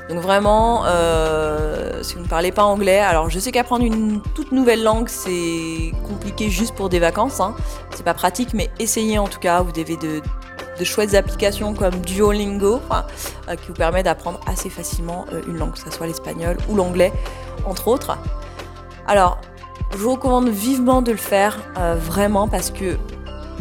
Donc 0.10 0.20
vraiment, 0.20 0.84
euh, 0.86 2.04
si 2.04 2.16
vous 2.16 2.22
ne 2.22 2.28
parlez 2.28 2.52
pas 2.52 2.64
anglais, 2.64 3.00
alors 3.00 3.30
je 3.30 3.40
sais 3.40 3.52
qu'apprendre 3.52 3.86
une 3.86 4.22
toute 4.36 4.52
nouvelle 4.52 4.84
langue, 4.84 5.08
c'est 5.08 5.94
compliqué 6.08 6.50
juste 6.50 6.76
pour 6.76 6.90
des 6.90 7.00
vacances. 7.00 7.40
Hein. 7.40 7.56
C'est 7.92 8.04
pas 8.04 8.14
pratique, 8.14 8.54
mais 8.54 8.70
essayez 8.80 9.18
en 9.18 9.28
tout 9.28 9.40
cas. 9.40 9.62
Vous 9.62 9.72
avez 9.80 9.96
de, 9.98 10.22
chouettes 10.84 11.14
applications 11.16 11.74
comme 11.74 11.96
Duolingo 12.02 12.82
euh, 12.92 13.56
qui 13.56 13.68
vous 13.70 13.74
permet 13.74 14.04
d'apprendre 14.04 14.42
assez 14.46 14.70
facilement 14.70 15.26
euh, 15.32 15.42
une 15.48 15.58
langue, 15.58 15.72
que 15.72 15.80
ce 15.80 15.90
soit 15.90 16.08
l'espagnol 16.08 16.58
ou 16.68 16.76
l'anglais, 16.76 17.14
entre 17.66 17.88
autres. 17.88 18.18
Alors, 19.08 19.40
je 19.94 19.98
vous 19.98 20.12
recommande 20.12 20.50
vivement 20.50 21.02
de 21.02 21.12
le 21.12 21.18
faire, 21.18 21.60
vraiment, 21.98 22.48
parce 22.48 22.72
que 22.72 22.98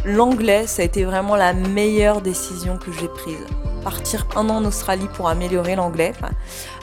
l'anglais, 0.04 0.66
ça 0.66 0.82
a 0.82 0.84
été 0.84 1.04
vraiment 1.04 1.37
la 1.37 1.52
meilleure 1.52 2.22
décision 2.22 2.78
que 2.78 2.90
j'ai 2.92 3.08
prise 3.08 3.44
partir 3.83 4.27
un 4.37 4.49
an 4.49 4.57
en 4.57 4.65
Australie 4.65 5.09
pour 5.15 5.29
améliorer 5.29 5.77
l'anglais. 5.77 6.12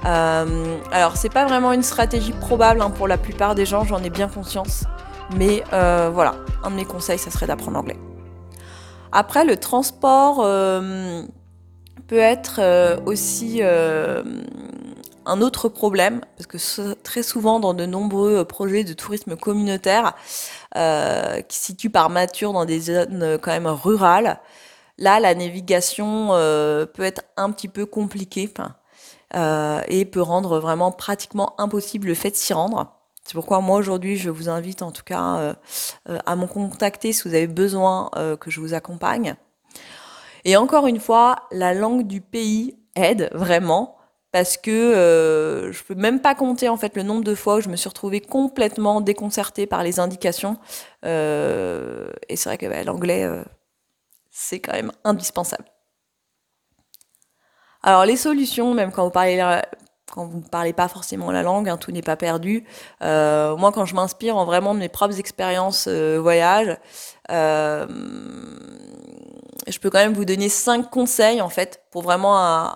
Euh, 0.06 0.78
alors 0.92 1.18
c'est 1.18 1.30
pas 1.30 1.46
vraiment 1.46 1.72
une 1.72 1.84
stratégie 1.84 2.34
probable 2.34 2.82
hein, 2.82 2.92
pour 2.92 3.08
la 3.08 3.18
plupart 3.18 3.56
des 3.56 3.66
gens, 3.66 3.84
j'en 3.84 4.04
ai 4.04 4.10
bien 4.10 4.28
conscience. 4.28 4.84
Mais 5.36 5.64
euh, 5.74 6.10
voilà, 6.14 6.36
un 6.64 6.72
de 6.72 6.76
mes 6.76 6.86
conseils, 6.86 7.20
ça 7.20 7.32
serait 7.32 7.48
d'apprendre 7.48 7.78
l'anglais. 7.78 7.98
Après, 9.12 9.44
le 9.44 9.58
transport 9.58 10.42
euh, 10.44 11.24
peut 12.08 12.20
être 12.20 12.62
aussi 13.06 13.62
un 13.64 15.42
autre 15.42 15.70
problème, 15.70 16.22
parce 16.38 16.48
que 16.48 16.94
très 17.04 17.24
souvent 17.24 17.60
dans 17.60 17.74
de 17.74 17.86
nombreux 17.86 18.44
projets 18.46 18.84
de 18.84 18.94
tourisme 18.94 19.36
communautaire 19.36 20.16
qui 20.74 21.58
se 21.58 21.66
situent 21.66 21.92
par 21.92 22.10
nature 22.10 22.54
dans 22.54 22.66
des 22.66 22.80
zones 22.80 23.38
quand 23.42 23.52
même 23.52 23.68
rurales, 23.68 24.40
Là, 25.00 25.22
la 25.22 25.34
navigation 25.34 26.30
euh, 26.32 26.86
peut 26.86 27.04
être 27.04 27.24
un 27.38 27.52
petit 27.52 27.70
peu 27.70 27.86
compliquée 27.86 28.54
euh, 29.34 29.82
et 29.88 30.04
peut 30.04 30.22
rendre 30.22 30.60
vraiment 30.60 30.92
pratiquement 30.92 31.56
impossible 31.58 32.08
le 32.08 32.16
fait 32.16 32.32
de 32.32 32.36
s'y 32.36 32.52
rendre. 32.52 32.94
C'est 33.24 33.34
pourquoi 33.34 33.62
moi 33.62 33.78
aujourd'hui, 33.78 34.18
je 34.18 34.30
vous 34.30 34.50
invite 34.50 34.82
en 34.82 34.92
tout 34.92 35.04
cas 35.06 35.56
euh, 36.10 36.20
à 36.26 36.36
me 36.36 36.48
contacter 36.48 37.14
si 37.14 37.30
vous 37.30 37.34
avez 37.34 37.48
besoin 37.48 38.10
que 38.40 38.52
je 38.52 38.60
vous 38.60 38.74
accompagne. 38.74 39.36
Et 40.44 40.58
encore 40.58 40.88
une 40.88 41.00
fois, 41.00 41.48
la 41.52 41.74
langue 41.74 42.06
du 42.06 42.20
pays 42.20 42.76
aide 42.96 43.30
vraiment 43.34 43.96
parce 44.32 44.58
que 44.58 45.70
je 45.72 45.84
peux 45.84 45.96
même 45.96 46.20
pas 46.22 46.36
compter 46.36 46.70
en 46.70 46.78
fait 46.78 46.96
le 46.98 47.04
nombre 47.04 47.24
de 47.24 47.36
fois 47.36 47.58
où 47.58 47.62
je 47.62 47.70
me 47.70 47.76
suis 47.76 47.88
retrouvée 47.88 48.20
complètement 48.20 49.00
déconcertée 49.00 49.66
par 49.68 49.84
les 49.84 50.00
indications. 50.00 50.58
et 51.04 52.36
c'est 52.36 52.50
vrai 52.50 52.58
que 52.58 52.66
bah, 52.66 52.84
l'anglais 52.84 53.30
c'est 54.40 54.60
quand 54.60 54.74
même 54.74 54.92
indispensable. 55.04 55.66
Alors 57.84 58.06
les 58.06 58.16
solutions, 58.16 58.74
même 58.74 58.92
quand 58.92 59.04
vous 59.04 59.12
parlez 59.12 59.38
quand 60.12 60.26
vous 60.26 60.40
ne 60.40 60.44
parlez 60.44 60.74
pas 60.74 60.88
forcément 60.88 61.30
la 61.30 61.44
langue, 61.44 61.70
hein, 61.70 61.78
tout 61.78 61.92
n'est 61.92 62.02
pas 62.02 62.16
perdu. 62.16 62.66
Euh, 63.04 63.56
moi, 63.58 63.72
quand 63.72 63.86
je 63.86 63.94
m'inspire 63.94 64.38
en 64.38 64.46
vraiment 64.46 64.74
de 64.74 64.80
mes 64.80 64.90
propres 64.90 65.20
expériences 65.20 65.86
euh, 65.88 66.20
voyage, 66.20 66.78
euh, 67.30 67.86
je 69.68 69.78
peux 69.78 69.92
quand 69.92 70.00
même 70.00 70.14
vous 70.14 70.26
donner 70.26 70.50
cinq 70.50 70.90
conseils 70.90 71.42
en 71.42 71.50
fait 71.50 71.84
pour 71.92 72.02
vraiment 72.02 72.76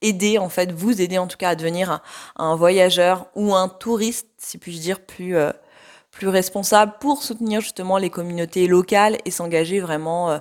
aider 0.00 0.38
en 0.38 0.48
fait, 0.48 0.72
vous 0.72 1.00
aider 1.00 1.18
en 1.18 1.28
tout 1.28 1.36
cas 1.36 1.50
à 1.50 1.54
devenir 1.54 1.92
un, 1.92 2.02
un 2.36 2.56
voyageur 2.56 3.26
ou 3.36 3.54
un 3.54 3.68
touriste, 3.68 4.26
si 4.38 4.58
puis-je 4.58 4.80
dire, 4.80 5.00
plus 5.06 5.36
plus 6.20 6.28
responsable 6.28 6.92
pour 7.00 7.22
soutenir 7.22 7.62
justement 7.62 7.96
les 7.96 8.10
communautés 8.10 8.66
locales 8.66 9.16
et 9.24 9.30
s'engager 9.30 9.80
vraiment 9.80 10.30
euh, 10.30 10.38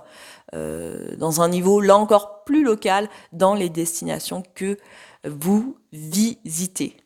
euh, 0.53 1.15
dans 1.15 1.39
un 1.39 1.47
niveau 1.47 1.79
là 1.79 1.95
encore 1.95 2.43
plus 2.43 2.65
local 2.65 3.07
dans 3.31 3.53
les 3.53 3.69
destinations 3.69 4.43
que 4.55 4.77
vous 5.23 5.77
visitez. 5.93 6.97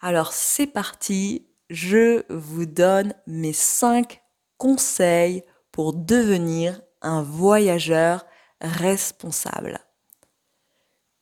Alors 0.00 0.32
c'est 0.32 0.66
parti, 0.66 1.46
je 1.68 2.22
vous 2.32 2.64
donne 2.64 3.12
mes 3.26 3.52
5 3.52 4.22
conseils 4.56 5.44
pour 5.72 5.92
devenir 5.92 6.80
un 7.02 7.22
voyageur 7.22 8.24
responsable. 8.62 9.78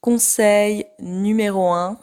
Conseil 0.00 0.86
numéro 1.00 1.72
1, 1.72 1.98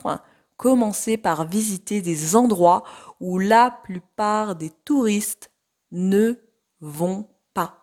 commencez 0.60 1.16
par 1.16 1.48
visiter 1.48 2.02
des 2.02 2.36
endroits 2.36 2.84
où 3.22 3.40
la 3.40 3.72
plupart 3.72 4.58
des 4.58 4.70
touristes 4.70 5.52
ne 5.94 6.36
vont 6.82 7.30
pas. 7.54 7.78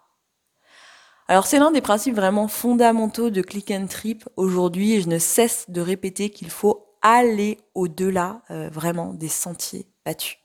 Alors 1.26 1.47
c'est 1.47 1.59
l'un 1.59 1.71
des 1.71 1.80
principes 1.80 2.14
vraiment 2.14 2.49
fondamentaux 2.49 3.30
de 3.30 3.40
Click 3.40 3.71
and 3.71 3.87
Trip 3.87 4.28
aujourd'hui 4.36 5.00
je 5.00 5.08
ne 5.08 5.19
cesse 5.19 5.65
de 5.71 5.80
répéter 5.80 6.28
qu'il 6.28 6.50
faut 6.50 6.86
aller 7.00 7.58
au-delà 7.75 8.43
euh, 8.50 8.69
vraiment 8.69 9.15
des 9.15 9.28
sentiers 9.28 9.86
battus. 10.04 10.36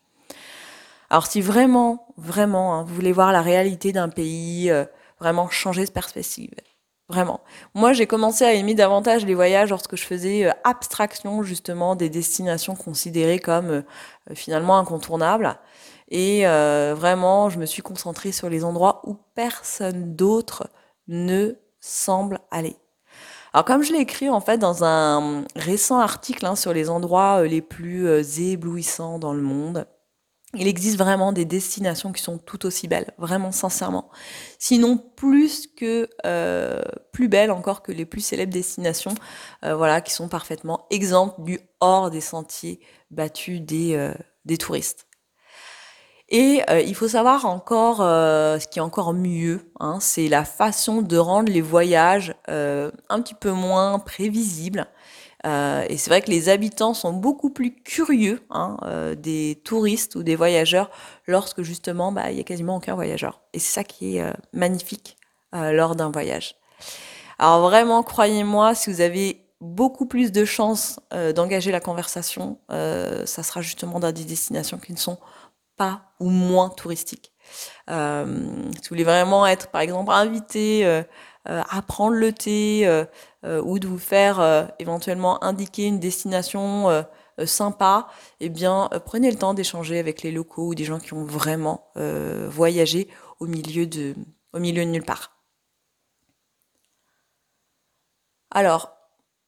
Alors 1.09 1.27
si 1.27 1.41
vraiment, 1.41 2.13
vraiment, 2.15 2.75
hein, 2.75 2.83
vous 2.83 2.95
voulez 2.95 3.11
voir 3.11 3.33
la 3.33 3.41
réalité 3.41 3.91
d'un 3.91 4.07
pays, 4.07 4.71
euh, 4.71 4.85
vraiment 5.19 5.49
changer 5.49 5.83
de 5.83 5.91
perspective, 5.91 6.51
Vraiment. 7.11 7.41
Moi, 7.73 7.91
j'ai 7.91 8.07
commencé 8.07 8.45
à 8.45 8.53
aimer 8.53 8.73
davantage 8.73 9.25
les 9.25 9.35
voyages 9.35 9.69
lorsque 9.69 9.97
je 9.97 10.03
faisais 10.03 10.45
euh, 10.45 10.51
abstraction 10.63 11.43
justement 11.43 11.97
des 11.97 12.09
destinations 12.09 12.73
considérées 12.73 13.39
comme 13.39 13.69
euh, 13.69 13.81
finalement 14.33 14.77
incontournables. 14.77 15.57
Et 16.07 16.47
euh, 16.47 16.95
vraiment, 16.97 17.49
je 17.49 17.59
me 17.59 17.65
suis 17.65 17.81
concentrée 17.81 18.31
sur 18.31 18.47
les 18.47 18.63
endroits 18.63 19.01
où 19.05 19.17
personne 19.35 20.15
d'autre 20.15 20.69
ne 21.09 21.55
semble 21.81 22.39
aller. 22.49 22.77
Alors 23.53 23.65
comme 23.65 23.83
je 23.83 23.91
l'ai 23.91 23.99
écrit 23.99 24.29
en 24.29 24.39
fait 24.39 24.57
dans 24.57 24.85
un 24.85 25.43
récent 25.57 25.99
article 25.99 26.45
hein, 26.45 26.55
sur 26.55 26.71
les 26.71 26.89
endroits 26.89 27.45
les 27.45 27.61
plus 27.61 28.07
éblouissants 28.39 29.19
dans 29.19 29.33
le 29.33 29.41
monde, 29.41 29.85
il 30.53 30.67
existe 30.67 30.97
vraiment 30.97 31.31
des 31.31 31.45
destinations 31.45 32.11
qui 32.11 32.21
sont 32.21 32.37
tout 32.37 32.65
aussi 32.65 32.87
belles, 32.87 33.13
vraiment 33.17 33.51
sincèrement. 33.51 34.09
Sinon 34.59 34.97
plus 34.97 35.67
que 35.67 36.09
euh, 36.25 36.81
plus 37.13 37.29
belles 37.29 37.51
encore 37.51 37.81
que 37.81 37.91
les 37.91 38.05
plus 38.05 38.21
célèbres 38.21 38.51
destinations, 38.51 39.15
euh, 39.63 39.75
voilà, 39.75 40.01
qui 40.01 40.13
sont 40.13 40.27
parfaitement 40.27 40.87
exemptes 40.89 41.41
du 41.41 41.59
hors 41.79 42.11
des 42.11 42.21
sentiers 42.21 42.81
battus 43.11 43.61
des, 43.61 43.95
euh, 43.95 44.13
des 44.45 44.57
touristes. 44.57 45.07
Et 46.33 46.61
il 46.85 46.95
faut 46.95 47.09
savoir 47.09 47.45
encore 47.45 47.97
ce 47.97 48.65
qui 48.69 48.79
est 48.79 48.81
encore 48.81 49.13
mieux, 49.13 49.69
hein, 49.81 49.97
c'est 49.99 50.29
la 50.29 50.45
façon 50.45 51.01
de 51.01 51.17
rendre 51.17 51.51
les 51.51 51.59
voyages 51.59 52.33
un 52.47 53.21
petit 53.21 53.33
peu 53.33 53.51
moins 53.51 53.99
prévisibles 53.99 54.87
euh, 55.45 55.85
et 55.89 55.97
c'est 55.97 56.09
vrai 56.09 56.21
que 56.21 56.29
les 56.29 56.49
habitants 56.49 56.93
sont 56.93 57.13
beaucoup 57.13 57.49
plus 57.49 57.73
curieux 57.73 58.41
hein, 58.49 58.77
euh, 58.83 59.15
des 59.15 59.61
touristes 59.65 60.15
ou 60.15 60.23
des 60.23 60.35
voyageurs 60.35 60.91
lorsque 61.25 61.63
justement 61.63 62.11
bah, 62.11 62.31
il 62.31 62.37
y 62.37 62.39
a 62.39 62.43
quasiment 62.43 62.75
aucun 62.75 62.95
voyageur. 62.95 63.41
Et 63.53 63.59
c'est 63.59 63.73
ça 63.73 63.83
qui 63.83 64.17
est 64.17 64.21
euh, 64.21 64.31
magnifique 64.53 65.17
lors 65.53 65.97
d'un 65.97 66.11
voyage. 66.11 66.55
Alors 67.37 67.59
vraiment, 67.59 68.03
croyez-moi, 68.03 68.73
si 68.73 68.89
vous 68.89 69.01
avez 69.01 69.43
beaucoup 69.59 70.05
plus 70.05 70.31
de 70.31 70.45
chances 70.45 70.97
d'engager 71.35 71.73
la 71.73 71.81
conversation, 71.81 72.57
ça 72.69 73.43
sera 73.43 73.59
justement 73.59 73.99
dans 73.99 74.13
des 74.13 74.23
destinations 74.23 74.77
qui 74.77 74.93
ne 74.93 74.97
sont 74.97 75.17
pas 75.75 76.13
ou 76.21 76.29
moins 76.29 76.69
touristiques. 76.69 77.33
si 77.89 77.93
vous 77.93 78.89
voulez 78.89 79.03
vraiment 79.03 79.45
être, 79.45 79.67
par 79.71 79.81
exemple, 79.81 80.09
invité 80.13 81.03
apprendre 81.45 82.15
le 82.15 82.31
thé 82.31 82.81
euh, 82.85 83.05
euh, 83.45 83.61
ou 83.63 83.79
de 83.79 83.87
vous 83.87 83.97
faire 83.97 84.69
éventuellement 84.79 85.43
indiquer 85.43 85.85
une 85.85 85.99
destination 85.99 87.05
sympa, 87.45 88.07
eh 88.39 88.49
bien, 88.49 88.89
prenez 89.05 89.31
le 89.31 89.37
temps 89.37 89.53
d'échanger 89.53 89.97
avec 89.97 90.21
les 90.21 90.31
locaux 90.31 90.67
ou 90.67 90.75
des 90.75 90.83
gens 90.83 90.99
qui 90.99 91.13
ont 91.13 91.25
vraiment 91.25 91.91
voyagé 92.49 93.07
au 93.39 93.47
milieu 93.47 93.87
de, 93.87 94.15
au 94.53 94.59
milieu 94.59 94.85
de 94.85 94.89
nulle 94.89 95.03
part. 95.03 95.37
Alors, 98.51 98.91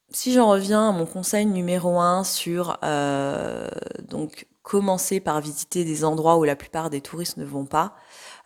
si 0.10 0.34
j'en 0.34 0.50
reviens 0.50 0.90
à 0.90 0.92
mon 0.92 1.06
conseil 1.06 1.46
numéro 1.46 2.00
un 2.00 2.24
sur 2.24 2.80
donc 4.10 4.48
commencer 4.64 5.20
par 5.20 5.42
visiter 5.42 5.84
des 5.84 6.04
endroits 6.06 6.38
où 6.38 6.46
la 6.46 6.56
plupart 6.56 6.90
des 6.90 7.02
touristes 7.02 7.38
ne 7.38 7.46
vont 7.46 7.66
pas, 7.66 7.96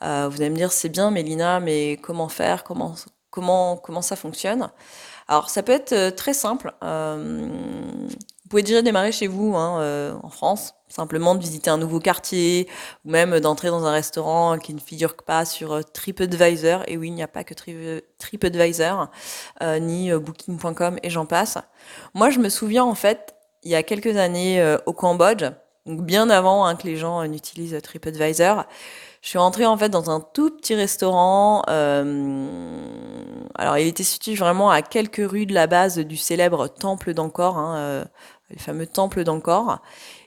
vous 0.02 0.42
allez 0.42 0.50
me 0.50 0.56
dire 0.56 0.74
c'est 0.74 0.90
bien 0.90 1.12
Mélina, 1.12 1.62
mais 1.62 1.98
comment 2.02 2.28
faire, 2.28 2.66
comment, 3.42 4.02
ça 4.02 4.16
fonctionne. 4.16 4.70
Alors 5.28 5.50
ça 5.50 5.64
peut 5.64 5.72
être 5.72 5.94
euh, 5.94 6.12
très 6.12 6.34
simple. 6.34 6.74
Euh, 6.84 7.48
vous 7.50 8.50
pouvez 8.50 8.64
déjà 8.64 8.82
démarrer 8.82 9.12
chez 9.12 9.28
vous, 9.28 9.56
hein, 9.56 9.82
euh, 9.82 10.14
en 10.24 10.30
France, 10.30 10.74
simplement 10.88 11.36
de 11.36 11.42
visiter 11.42 11.70
un 11.70 11.78
nouveau 11.78 12.00
quartier, 12.00 12.68
ou 13.06 13.12
même 13.12 13.40
d'entrer 13.42 13.68
dans 13.68 13.86
un 13.86 13.92
restaurant 13.92 14.58
qui 14.58 14.74
ne 14.74 14.80
figure 14.80 15.16
pas 15.18 15.44
sur 15.44 15.84
TripAdvisor. 15.92 16.84
Et 16.88 16.98
oui, 16.98 17.10
il 17.10 17.14
n'y 17.14 17.24
a 17.24 17.28
pas 17.28 17.44
que 17.44 17.54
TripAdvisor, 18.18 19.10
ni 19.82 20.14
Booking.com 20.14 20.98
et 21.04 21.10
j'en 21.10 21.26
passe. 21.26 21.58
Moi, 22.14 22.30
je 22.30 22.40
me 22.40 22.48
souviens 22.48 22.86
en 22.86 22.96
fait, 22.96 23.36
il 23.64 23.72
y 23.72 23.76
a 23.76 23.84
quelques 23.84 24.16
années 24.16 24.78
au 24.86 24.94
Cambodge, 24.94 25.44
bien 25.86 26.30
avant 26.30 26.66
hein, 26.66 26.78
que 26.78 26.88
les 26.88 26.96
gens 26.96 27.28
n'utilisent 27.28 27.78
TripAdvisor, 27.84 28.64
je 29.28 29.32
suis 29.32 29.40
rentrée 29.40 29.66
en 29.66 29.76
fait 29.76 29.90
dans 29.90 30.10
un 30.10 30.22
tout 30.22 30.52
petit 30.52 30.74
restaurant. 30.74 31.62
Euh, 31.68 32.48
alors 33.56 33.78
il 33.78 33.86
était 33.86 34.06
situé 34.06 34.36
vraiment 34.36 34.70
à 34.70 34.82
quelques 34.82 35.30
rues 35.30 35.46
de 35.46 35.54
la 35.54 35.68
base 35.68 36.00
du 36.00 36.16
célèbre 36.16 36.70
temple 36.70 37.14
d'Angkor, 37.14 37.58
hein, 37.58 37.76
euh, 37.78 38.06
le 38.50 38.58
fameux 38.58 38.88
temple 38.88 39.26
d'Angkor. 39.26 39.82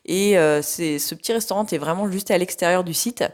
Et 0.05 0.37
euh, 0.37 0.61
ce 0.61 1.15
petit 1.15 1.33
restaurant 1.33 1.65
est 1.65 1.79
vraiment 1.79 2.11
juste 2.11 2.31
à 2.31 2.37
l'extérieur 2.37 2.85
du 2.85 2.93
site. 2.93 3.25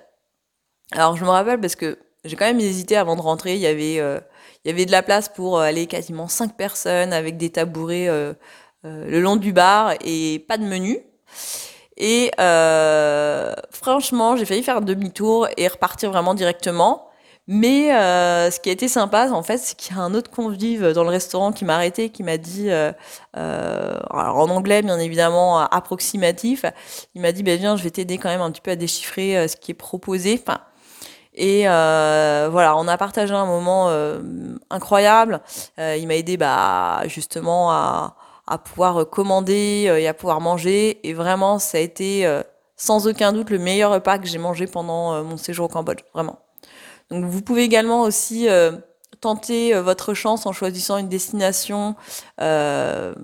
Alors 0.93 1.17
je 1.17 1.25
me 1.25 1.31
rappelle 1.31 1.61
parce 1.61 1.75
que 1.75 1.99
j'ai 2.25 2.37
quand 2.37 2.47
même 2.47 2.61
hésité 2.61 2.97
avant 2.97 3.17
de 3.17 3.23
rentrer. 3.23 3.55
Il 3.55 3.61
y 3.61 3.67
avait, 3.67 3.95
il 3.95 4.67
y 4.67 4.71
avait 4.71 4.87
de 4.87 4.93
la 4.93 5.03
place 5.03 5.29
pour 5.29 5.59
aller 5.59 5.89
quasiment 5.89 6.29
cinq 6.29 6.57
personnes 6.57 7.13
avec 7.13 7.39
des 7.39 7.51
tabourets 7.51 8.07
le 8.85 9.21
long 9.21 9.35
du 9.35 9.53
bar 9.53 9.95
et 10.05 10.45
pas 10.47 10.59
de 10.59 10.65
menu. 10.65 11.01
Et 11.97 12.31
franchement, 13.71 14.37
j'ai 14.37 14.45
failli 14.45 14.63
faire 14.63 14.81
demi-tour 14.83 15.49
et 15.57 15.69
repartir 15.69 16.11
vraiment 16.11 16.35
directement. 16.35 17.07
Mais 17.49 17.95
euh, 17.95 18.51
ce 18.51 18.59
qui 18.59 18.71
a 18.71 18.73
été 18.73 18.89
sympa, 18.89 19.31
en 19.31 19.43
fait, 19.45 19.59
c'est 19.59 19.77
qu'il 19.77 19.95
y 19.97 19.99
a 19.99 20.03
un 20.03 20.15
autre 20.15 20.31
convive 20.31 20.93
dans 20.93 21.05
le 21.05 21.11
restaurant 21.11 21.53
qui 21.53 21.65
m'a 21.65 21.77
arrêté, 21.77 22.11
qui 22.11 22.25
m'a 22.25 22.39
dit, 22.39 22.71
euh, 22.71 22.91
euh, 23.37 24.01
alors 24.11 24.39
en 24.39 24.51
anglais 24.51 24.83
bien 24.83 24.99
évidemment 24.99 25.61
approximatif, 25.61 26.65
il 27.15 27.23
m'a 27.23 27.31
dit, 27.31 27.45
ben 27.45 27.57
viens, 27.57 27.77
je 27.77 27.85
vais 27.85 27.91
t'aider 27.91 28.19
quand 28.19 28.31
même 28.31 28.41
un 28.41 28.51
petit 28.51 28.61
peu 28.63 28.73
à 28.73 28.77
déchiffrer 28.77 29.47
ce 29.47 29.57
qui 29.57 29.71
est 29.71 29.75
proposé. 29.75 30.43
Et 31.35 31.63
voilà, 31.67 32.77
on 32.77 32.89
a 32.89 32.97
partagé 32.97 33.33
un 33.33 33.47
moment 33.47 33.91
incroyable. 34.71 35.41
il 35.79 36.07
m'a 36.09 36.17
aidé, 36.17 36.37
bah, 36.37 37.03
justement 37.07 37.71
à, 37.71 38.17
à 38.47 38.59
pouvoir 38.59 39.09
commander 39.09 39.95
et 39.99 40.07
à 40.07 40.15
pouvoir 40.15 40.41
manger. 40.41 41.07
Et 41.09 41.13
vraiment, 41.13 41.59
ça 41.59 41.79
a 41.79 41.81
été 41.81 42.29
sans 42.77 43.07
aucun 43.07 43.33
doute 43.33 43.51
le 43.51 43.59
meilleur 43.59 43.93
repas 43.93 44.19
que 44.19 44.27
j'ai 44.27 44.39
mangé 44.39 44.67
pendant 44.67 45.23
mon 45.25 45.37
séjour 45.37 45.67
au 45.67 45.69
Cambodge, 45.69 46.05
vraiment. 46.15 46.39
Donc 47.11 47.25
vous 47.25 47.43
pouvez 47.43 47.63
également 47.63 48.03
aussi 48.03 48.49
euh, 48.49 48.73
tenter 49.21 49.75
euh, 49.75 49.83
votre 49.83 50.15
chance 50.15 50.47
en 50.47 50.53
choisissant 50.53 50.99
une 50.99 51.09
destination 51.09 51.95
euh, 52.41 53.15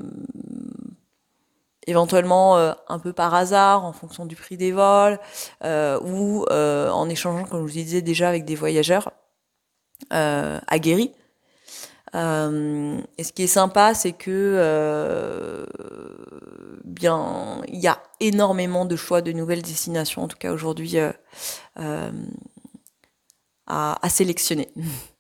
éventuellement 1.87 2.57
un 2.57 2.99
peu 3.01 3.13
par 3.13 3.35
hasard 3.35 3.85
en 3.85 3.93
fonction 3.93 4.25
du 4.25 4.37
prix 4.37 4.57
des 4.57 4.71
vols 4.71 5.19
ou 5.65 6.47
en 6.49 7.09
échangeant, 7.09 7.43
comme 7.43 7.67
je 7.67 7.73
vous 7.73 7.79
disais 7.79 8.03
déjà, 8.03 8.29
avec 8.29 8.45
des 8.45 8.55
voyageurs 8.55 9.11
aguerris. 10.11 11.11
Et 12.15 13.25
ce 13.25 13.33
qui 13.33 13.45
est 13.45 13.47
sympa, 13.47 13.95
c'est 13.95 14.13
que 14.13 15.67
bien, 16.85 17.63
il 17.69 17.81
y 17.81 17.89
a 17.89 18.03
énormément 18.21 18.85
de 18.85 18.97
choix 18.97 19.23
de 19.23 19.33
nouvelles 19.33 19.63
destinations, 19.63 20.23
en 20.23 20.29
tout 20.29 20.39
cas 20.39 20.53
aujourd'hui, 20.53 20.97
à, 23.67 24.09
sélectionner. 24.09 24.69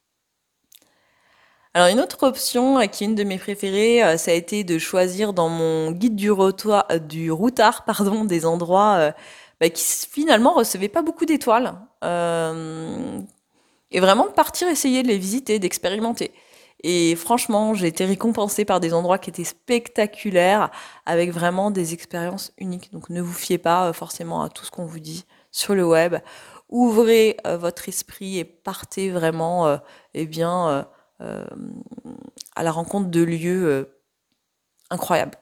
Alors 1.74 1.88
une 1.88 2.00
autre 2.00 2.22
option 2.24 2.78
euh, 2.78 2.86
qui 2.86 3.04
est 3.04 3.06
une 3.06 3.14
de 3.14 3.24
mes 3.24 3.38
préférées, 3.38 4.04
euh, 4.04 4.18
ça 4.18 4.30
a 4.30 4.34
été 4.34 4.62
de 4.62 4.78
choisir 4.78 5.32
dans 5.32 5.48
mon 5.48 5.90
guide 5.92 6.16
du, 6.16 6.30
euh, 6.30 6.98
du 6.98 7.32
routard 7.32 7.84
pardon, 7.84 8.24
des 8.26 8.44
endroits 8.44 9.14
bah, 9.60 9.70
qui 9.70 9.82
finalement 10.10 10.52
recevaient 10.52 10.88
pas 10.88 11.02
beaucoup 11.02 11.24
d'étoiles. 11.24 11.74
et 13.90 14.00
vraiment 14.00 14.26
de 14.26 14.32
partir 14.32 14.68
essayer 14.68 15.02
de 15.02 15.08
les 15.08 15.18
visiter, 15.18 15.58
d'expérimenter. 15.58 16.32
Et 16.82 17.14
franchement, 17.14 17.74
j'ai 17.74 17.86
été 17.86 18.04
récompensée 18.04 18.64
par 18.64 18.80
des 18.80 18.92
endroits 18.92 19.18
qui 19.18 19.30
étaient 19.30 19.44
spectaculaires, 19.44 20.70
avec 21.06 21.30
vraiment 21.30 21.70
des 21.70 21.94
expériences 21.94 22.52
uniques. 22.58 22.92
Donc 22.92 23.08
ne 23.08 23.20
vous 23.20 23.32
fiez 23.32 23.58
pas 23.58 23.92
forcément 23.92 24.42
à 24.42 24.48
tout 24.48 24.64
ce 24.64 24.70
qu'on 24.70 24.84
vous 24.84 25.00
dit 25.00 25.24
sur 25.52 25.74
le 25.74 25.84
web 25.86 26.16
ouvrez 26.72 27.36
euh, 27.46 27.56
votre 27.56 27.88
esprit 27.88 28.38
et 28.38 28.44
partez 28.44 29.10
vraiment 29.10 29.68
euh, 29.68 29.76
eh 30.14 30.26
bien, 30.26 30.86
euh, 31.20 31.44
à 32.56 32.62
la 32.64 32.72
rencontre 32.72 33.10
de 33.10 33.22
lieux 33.22 33.88
incroyables. 34.90 35.38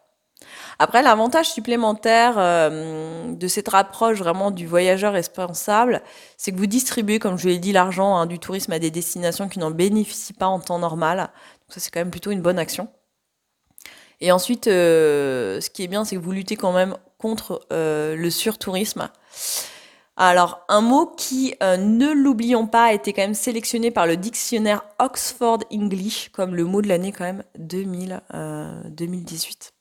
Après, 0.79 1.03
l'avantage 1.03 1.51
supplémentaire 1.51 2.37
de 2.37 3.49
cette 3.49 3.73
approche 3.75 4.19
vraiment 4.19 4.51
du 4.51 4.67
voyageur 4.67 5.13
responsable, 5.13 6.03
c'est 6.37 6.53
que 6.53 6.57
vous 6.57 6.67
distribuez, 6.67 7.19
comme 7.19 7.39
je 7.39 7.49
l'ai 7.49 7.59
dit, 7.59 7.73
l'argent 7.73 8.17
hein, 8.17 8.27
du 8.27 8.39
tourisme 8.39 8.73
à 8.73 8.79
des 8.79 8.91
destinations 8.91 9.49
qui 9.49 9.59
n'en 9.59 9.71
bénéficient 9.71 10.33
pas 10.33 10.47
en 10.47 10.61
temps 10.61 10.79
normal. 10.79 11.19
Donc 11.19 11.75
ça, 11.75 11.81
c'est 11.81 11.91
quand 11.91 12.01
même 12.01 12.11
plutôt 12.11 12.31
une 12.31 12.43
bonne 12.43 12.59
action. 12.59 12.89
Et 14.21 14.33
ensuite, 14.33 14.65
ce 14.67 15.71
qui 15.71 15.85
est 15.85 15.89
bien, 15.89 16.05
c'est 16.05 16.17
que 16.17 16.21
vous 16.21 16.33
luttez 16.33 16.57
quand 16.57 16.73
même 16.73 16.97
contre 17.19 17.67
le 17.71 18.31
surtourisme. 18.31 19.11
Alors, 20.23 20.67
un 20.69 20.83
mot 20.83 21.07
qui, 21.07 21.55
euh, 21.63 21.79
ne 21.79 22.13
l'oublions 22.13 22.67
pas, 22.67 22.85
a 22.85 22.93
été 22.93 23.15
quand 23.15 23.23
même 23.23 23.33
sélectionné 23.33 23.91
par 23.91 24.07
le 24.07 24.19
dictionnaire 24.19 24.83
Oxford 24.99 25.61
English 25.73 26.29
comme 26.29 26.55
le 26.55 26.65
mot 26.65 26.83
de 26.83 26.89
l'année 26.89 27.11
quand 27.11 27.25
même 27.25 27.43
2000, 27.59 28.21
2018. 28.91 29.73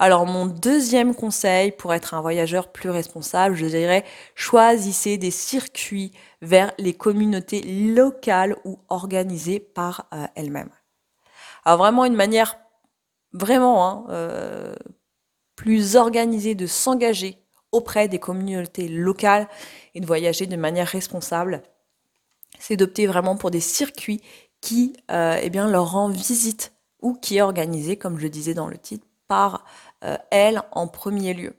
Euh, 0.00 0.04
Alors, 0.04 0.26
mon 0.26 0.46
deuxième 0.46 1.14
conseil 1.14 1.72
pour 1.72 1.94
être 1.94 2.14
un 2.14 2.20
voyageur 2.20 2.72
plus 2.72 2.90
responsable, 2.90 3.54
je 3.54 3.66
dirais, 3.66 4.04
choisissez 4.34 5.18
des 5.18 5.30
circuits 5.30 6.12
vers 6.42 6.72
les 6.78 6.94
communautés 6.94 7.62
locales 7.62 8.56
ou 8.64 8.78
organisées 8.88 9.60
par 9.60 10.06
euh, 10.12 10.26
elles-mêmes. 10.34 10.70
Alors, 11.64 11.78
vraiment 11.78 12.04
une 12.04 12.16
manière 12.16 12.58
vraiment 13.32 14.08
hein, 14.08 14.74
plus 15.54 15.94
organisée 15.94 16.54
de 16.54 16.66
s'engager 16.66 17.38
auprès 17.72 18.08
des 18.08 18.18
communautés 18.18 18.88
locales 18.88 19.48
et 19.94 20.00
de 20.00 20.06
voyager 20.06 20.46
de 20.46 20.56
manière 20.56 20.88
responsable. 20.88 21.62
C'est 22.58 22.76
d'opter 22.76 23.06
vraiment 23.06 23.36
pour 23.36 23.50
des 23.50 23.60
circuits 23.60 24.20
qui 24.60 24.94
euh, 25.10 25.38
eh 25.42 25.50
bien, 25.50 25.68
leur 25.68 25.92
rend 25.92 26.08
visite 26.08 26.72
ou 27.00 27.14
qui 27.14 27.38
est 27.38 27.42
organisé, 27.42 27.96
comme 27.96 28.18
je 28.18 28.24
le 28.24 28.30
disais 28.30 28.54
dans 28.54 28.68
le 28.68 28.76
titre, 28.76 29.06
par 29.30 29.64
euh, 30.04 30.16
elle 30.30 30.62
en 30.72 30.86
premier 30.86 31.32
lieu. 31.32 31.54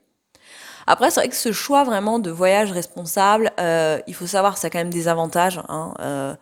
Après, 0.86 1.10
c'est 1.10 1.20
vrai 1.20 1.28
que 1.28 1.36
ce 1.36 1.52
choix 1.52 1.84
vraiment 1.84 2.18
de 2.18 2.30
voyage 2.30 2.72
responsable, 2.72 3.52
euh, 3.58 4.00
il 4.06 4.14
faut 4.14 4.26
savoir, 4.26 4.58
ça 4.58 4.66
a 4.66 4.70
quand 4.70 4.78
même 4.78 4.90
des 4.90 5.08
avantages 5.08 5.60
hein, 5.68 6.36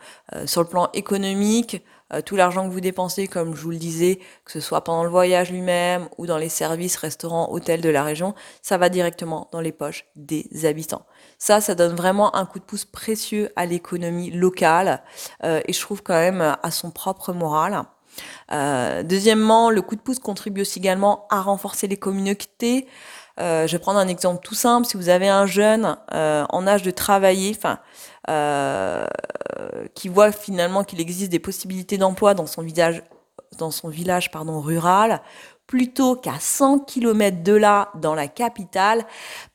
sur 0.46 0.62
le 0.62 0.68
plan 0.68 0.88
économique. 0.92 1.82
Euh, 2.12 2.22
tout 2.22 2.36
l'argent 2.36 2.66
que 2.66 2.72
vous 2.72 2.80
dépensez, 2.80 3.28
comme 3.28 3.54
je 3.54 3.62
vous 3.62 3.70
le 3.70 3.76
disais, 3.76 4.18
que 4.44 4.52
ce 4.52 4.60
soit 4.60 4.82
pendant 4.82 5.04
le 5.04 5.10
voyage 5.10 5.50
lui-même 5.50 6.08
ou 6.18 6.26
dans 6.26 6.38
les 6.38 6.48
services, 6.48 6.96
restaurants, 6.96 7.50
hôtels 7.52 7.80
de 7.80 7.88
la 7.88 8.02
région, 8.02 8.34
ça 8.62 8.78
va 8.78 8.88
directement 8.88 9.48
dans 9.52 9.60
les 9.60 9.72
poches 9.72 10.06
des 10.16 10.48
habitants. 10.64 11.06
Ça, 11.38 11.60
ça 11.60 11.74
donne 11.74 11.94
vraiment 11.94 12.34
un 12.34 12.46
coup 12.46 12.58
de 12.58 12.64
pouce 12.64 12.84
précieux 12.84 13.50
à 13.56 13.66
l'économie 13.66 14.30
locale 14.30 15.02
euh, 15.44 15.60
et 15.66 15.72
je 15.72 15.80
trouve 15.80 16.02
quand 16.02 16.14
même 16.14 16.56
à 16.62 16.70
son 16.70 16.90
propre 16.90 17.32
moral. 17.32 17.84
Euh, 18.52 19.02
deuxièmement, 19.02 19.70
le 19.70 19.82
coup 19.82 19.96
de 19.96 20.00
pouce 20.00 20.18
contribue 20.18 20.62
aussi 20.62 20.78
également 20.78 21.26
à 21.30 21.40
renforcer 21.40 21.86
les 21.86 21.96
communautés. 21.96 22.86
je 23.38 23.70
vais 23.70 23.78
prendre 23.78 23.98
un 23.98 24.08
exemple 24.08 24.44
tout 24.44 24.54
simple. 24.54 24.86
Si 24.86 24.96
vous 24.96 25.08
avez 25.08 25.28
un 25.28 25.46
jeune 25.46 25.96
en 26.12 26.66
âge 26.66 26.82
de 26.82 26.90
travailler, 26.90 27.54
enfin, 27.56 27.78
euh, 29.60 29.88
qui 29.94 30.08
voit 30.08 30.30
finalement 30.30 30.84
qu'il 30.84 31.00
existe 31.00 31.32
des 31.32 31.38
possibilités 31.38 31.98
d'emploi 31.98 32.34
dans 32.34 32.46
son 32.46 32.62
village, 32.62 33.02
dans 33.58 33.70
son 33.70 33.88
village 33.88 34.30
pardon, 34.30 34.60
rural, 34.60 35.20
plutôt 35.70 36.16
qu'à 36.16 36.34
100 36.40 36.80
km 36.80 37.44
de 37.44 37.52
là, 37.52 37.92
dans 37.94 38.16
la 38.16 38.26
capitale, 38.26 39.04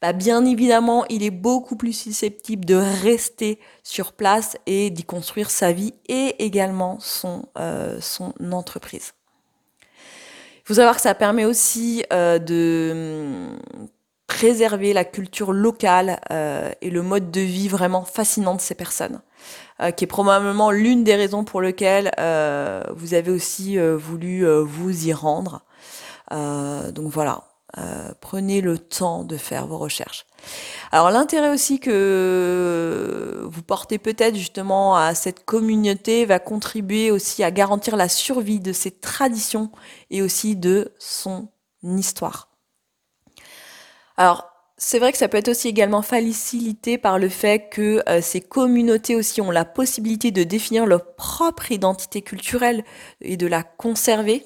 bah 0.02 0.14
bien 0.14 0.46
évidemment, 0.46 1.04
il 1.10 1.24
est 1.24 1.30
beaucoup 1.30 1.76
plus 1.76 1.92
susceptible 1.92 2.64
de 2.64 2.76
rester 2.76 3.60
sur 3.84 4.14
place 4.14 4.56
et 4.66 4.92
d'y 4.92 5.04
construire 5.04 5.52
sa 5.52 5.74
vie 5.74 5.94
et 6.08 6.46
également 6.46 7.00
son, 7.02 7.50
euh, 7.58 8.00
entreprise. 8.50 9.12
Il 9.82 10.64
faut 10.64 10.76
savoir 10.76 10.96
que 10.96 11.02
ça 11.02 11.16
permet 11.16 11.44
aussi 11.44 12.06
euh, 12.14 12.40
de 12.40 13.50
préserver 14.26 14.94
la 14.94 15.04
culture 15.04 15.52
locale 15.52 16.22
euh, 16.32 16.72
et 16.82 16.92
le 16.92 17.02
mode 17.02 17.30
de 17.30 17.42
vie 17.42 17.68
vraiment 17.68 18.06
fascinant 18.06 18.56
de 18.56 18.62
ces 18.62 18.76
personnes, 18.76 19.20
qui 19.98 20.06
est 20.06 20.08
probablement 20.08 20.72
l'une 20.72 21.04
des 21.04 21.16
raisons 21.16 21.44
pour 21.44 21.62
lesquelles 21.62 22.10
vous 22.96 23.14
avez 23.14 23.32
aussi 23.32 23.78
voulu 23.78 24.46
vous 24.64 25.08
y 25.08 25.12
rendre. 25.12 25.66
Donc 26.32 27.12
voilà, 27.12 27.44
prenez 28.22 28.62
le 28.62 28.78
temps 28.78 29.24
de 29.24 29.38
faire 29.38 29.68
vos 29.68 29.78
recherches. 29.78 30.26
Alors 30.92 31.10
l'intérêt 31.10 31.50
aussi 31.50 31.80
que 31.80 33.42
vous 33.46 33.62
portez 33.62 33.98
peut-être 33.98 34.36
justement 34.36 34.96
à 34.96 35.16
cette 35.16 35.46
communauté 35.46 36.26
va 36.26 36.40
contribuer 36.40 37.12
aussi 37.12 37.44
à 37.44 37.52
garantir 37.52 37.96
la 37.96 38.10
survie 38.10 38.60
de 38.60 38.74
ses 38.74 38.92
traditions 38.92 39.72
et 40.10 40.22
aussi 40.22 40.56
de 40.56 40.94
son 41.00 41.50
histoire. 41.84 42.50
Alors, 44.18 44.50
c'est 44.78 45.00
vrai 45.00 45.14
que 45.14 45.18
ça 45.18 45.30
peut 45.30 45.38
être 45.38 45.48
aussi 45.48 45.70
également 45.70 46.02
facilité 46.02 46.98
par 46.98 47.18
le 47.18 47.30
fait 47.30 47.70
que 47.70 48.04
euh, 48.10 48.20
ces 48.22 48.42
communautés 48.42 49.16
aussi 49.16 49.40
ont 49.40 49.52
la 49.52 49.64
possibilité 49.64 50.32
de 50.32 50.44
définir 50.44 50.86
leur 50.86 51.16
propre 51.16 51.72
identité 51.72 52.22
culturelle 52.22 52.84
et 53.22 53.38
de 53.38 53.48
la 53.48 53.64
conserver, 53.64 54.46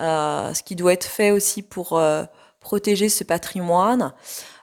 euh, 0.00 0.52
ce 0.52 0.62
qui 0.64 0.74
doit 0.74 0.92
être 0.92 1.04
fait 1.06 1.30
aussi 1.30 1.62
pour 1.62 1.96
euh, 1.96 2.24
protéger 2.58 3.08
ce 3.08 3.22
patrimoine. 3.22 4.12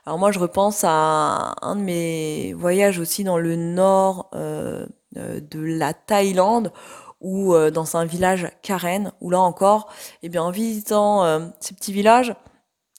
Alors 0.04 0.18
moi, 0.18 0.32
je 0.32 0.38
repense 0.38 0.84
à 0.84 1.54
un 1.62 1.76
de 1.76 1.80
mes 1.80 2.52
voyages 2.52 2.98
aussi 2.98 3.24
dans 3.24 3.38
le 3.38 3.56
nord 3.56 4.30
de 4.32 4.88
la 5.52 5.92
Thaïlande, 5.94 6.72
ou 7.20 7.54
dans 7.70 7.98
un 7.98 8.06
village 8.06 8.48
carène, 8.62 9.12
où 9.20 9.28
là 9.28 9.40
encore, 9.40 9.92
eh 10.22 10.30
bien, 10.30 10.42
en 10.42 10.50
visitant 10.50 11.52
ces 11.60 11.74
petits 11.74 11.92
villages 11.92 12.34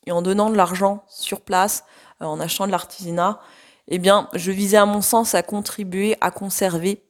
et 0.05 0.11
en 0.11 0.21
donnant 0.21 0.51
de 0.51 0.55
l'argent 0.55 1.03
sur 1.07 1.41
place, 1.41 1.83
en 2.21 2.39
achetant 2.39 2.65
de 2.67 2.71
l'artisanat, 2.71 3.39
eh 3.87 3.99
bien, 3.99 4.29
je 4.33 4.51
visais 4.51 4.77
à 4.77 4.85
mon 4.85 5.01
sens 5.01 5.35
à 5.35 5.43
contribuer 5.43 6.15
à 6.21 6.31
conserver 6.31 7.03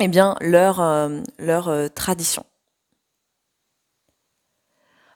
eh 0.00 0.08
bien, 0.08 0.36
leur, 0.40 0.80
leur 1.38 1.92
tradition. 1.94 2.44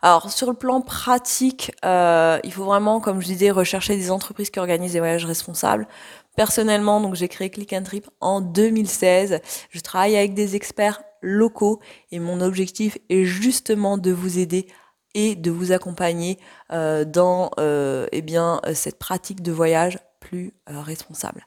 Alors 0.05 0.31
sur 0.31 0.49
le 0.49 0.55
plan 0.55 0.83
pratique, 0.83 1.73
euh, 1.83 2.39
il 2.45 2.53
faut 2.53 2.65
vraiment, 2.65 3.01
comme 3.01 3.23
je 3.23 3.27
disais, 3.27 3.51
rechercher 3.51 3.97
des 3.97 4.11
entreprises 4.11 4.51
qui 4.51 4.59
organisent 4.59 4.93
des 4.93 4.99
voyages 4.99 5.25
responsables. 5.25 5.89
Personnellement, 6.37 7.01
donc 7.01 7.15
j'ai 7.15 7.27
créé 7.27 7.49
Click 7.49 7.75
Trip 7.83 8.11
en 8.21 8.43
2016. 8.43 9.41
Je 9.71 9.81
travaille 9.81 10.15
avec 10.19 10.35
des 10.35 10.57
experts 10.57 11.03
locaux 11.23 11.81
et 12.11 12.19
mon 12.19 12.43
objectif 12.43 12.99
est 13.09 13.25
justement 13.25 13.97
de 13.97 14.11
vous 14.11 14.39
aider 14.39 14.67
et 15.15 15.35
de 15.37 15.51
vous 15.51 15.73
accompagner 15.73 16.39
euh, 16.73 17.05
dans 17.05 17.51
euh, 17.59 18.07
eh 18.13 18.23
bien 18.23 18.61
cette 18.75 18.99
pratique 18.99 19.43
de 19.43 19.53
voyage 19.53 19.99
plus 20.21 20.55
responsable. 20.67 21.47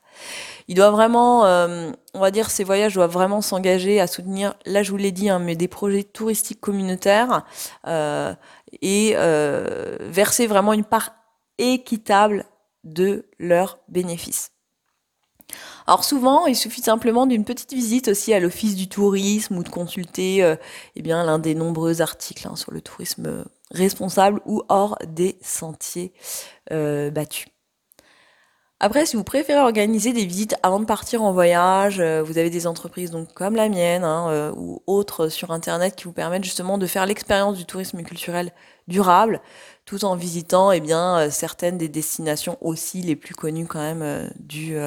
Il 0.68 0.76
doit 0.76 0.92
vraiment, 0.92 1.46
euh, 1.46 1.92
on 2.14 2.20
va 2.20 2.32
dire, 2.32 2.50
ces 2.52 2.64
voyages 2.64 2.94
doivent 2.94 3.12
vraiment 3.12 3.42
s'engager 3.42 4.00
à 4.00 4.08
soutenir, 4.08 4.56
là 4.66 4.84
je 4.84 4.92
vous 4.92 4.98
l'ai 4.98 5.12
dit, 5.12 5.30
hein, 5.30 5.40
mais 5.40 5.56
des 5.56 5.68
projets 5.68 6.04
touristiques 6.04 6.62
communautaires 6.62 7.46
euh, 7.88 8.34
et 8.82 9.14
euh, 9.16 9.98
verser 10.02 10.48
vraiment 10.48 10.74
une 10.74 10.84
part 10.84 11.12
équitable 11.58 12.46
de 12.84 13.26
leurs 13.40 13.80
bénéfices. 13.88 14.52
Alors 15.88 16.04
souvent, 16.04 16.46
il 16.46 16.56
suffit 16.56 16.82
simplement 16.82 17.26
d'une 17.26 17.46
petite 17.46 17.74
visite 17.74 18.10
aussi 18.10 18.34
à 18.34 18.40
l'office 18.42 18.76
du 18.76 18.90
tourisme 18.90 19.58
ou 19.58 19.64
de 19.64 19.70
consulter 19.70 20.56
eh 20.96 21.02
l'un 21.02 21.40
des 21.40 21.56
nombreux 21.56 22.02
articles 22.02 22.46
hein, 22.46 22.58
sur 22.58 22.74
le 22.74 22.82
tourisme 22.82 23.46
responsable 23.72 24.42
ou 24.46 24.64
hors 24.70 24.98
des 25.08 25.38
sentiers 25.42 26.14
battus. 26.70 27.48
Après, 28.80 29.08
si 29.08 29.16
vous 29.16 29.24
préférez 29.24 29.60
organiser 29.60 30.14
des 30.14 30.26
visites 30.28 30.56
avant 30.62 30.80
de 30.80 30.86
partir 30.86 31.24
en 31.24 31.34
voyage, 31.34 32.00
euh, 32.00 32.22
vous 32.22 32.38
avez 32.38 32.52
des 32.52 32.68
entreprises 32.68 33.10
donc 33.10 33.34
comme 33.34 33.56
la 33.56 33.70
mienne 33.70 34.04
hein, 34.04 34.30
euh, 34.30 34.54
ou 34.56 34.84
autres 34.86 35.30
sur 35.30 35.50
Internet 35.50 35.96
qui 35.96 36.04
vous 36.04 36.12
permettent 36.12 36.44
justement 36.44 36.78
de 36.78 36.86
faire 36.86 37.08
l'expérience 37.08 37.58
du 37.58 37.66
tourisme 37.66 38.04
culturel 38.04 38.52
durable, 38.88 39.42
tout 39.86 40.06
en 40.06 40.16
visitant 40.16 40.72
eh 40.72 40.80
bien 40.80 41.18
euh, 41.18 41.30
certaines 41.32 41.80
des 41.80 41.90
destinations 41.90 42.56
aussi 42.62 43.02
les 43.02 43.16
plus 43.16 43.34
connues 43.34 43.66
quand 43.66 43.80
même 43.80 44.30
du, 44.38 44.78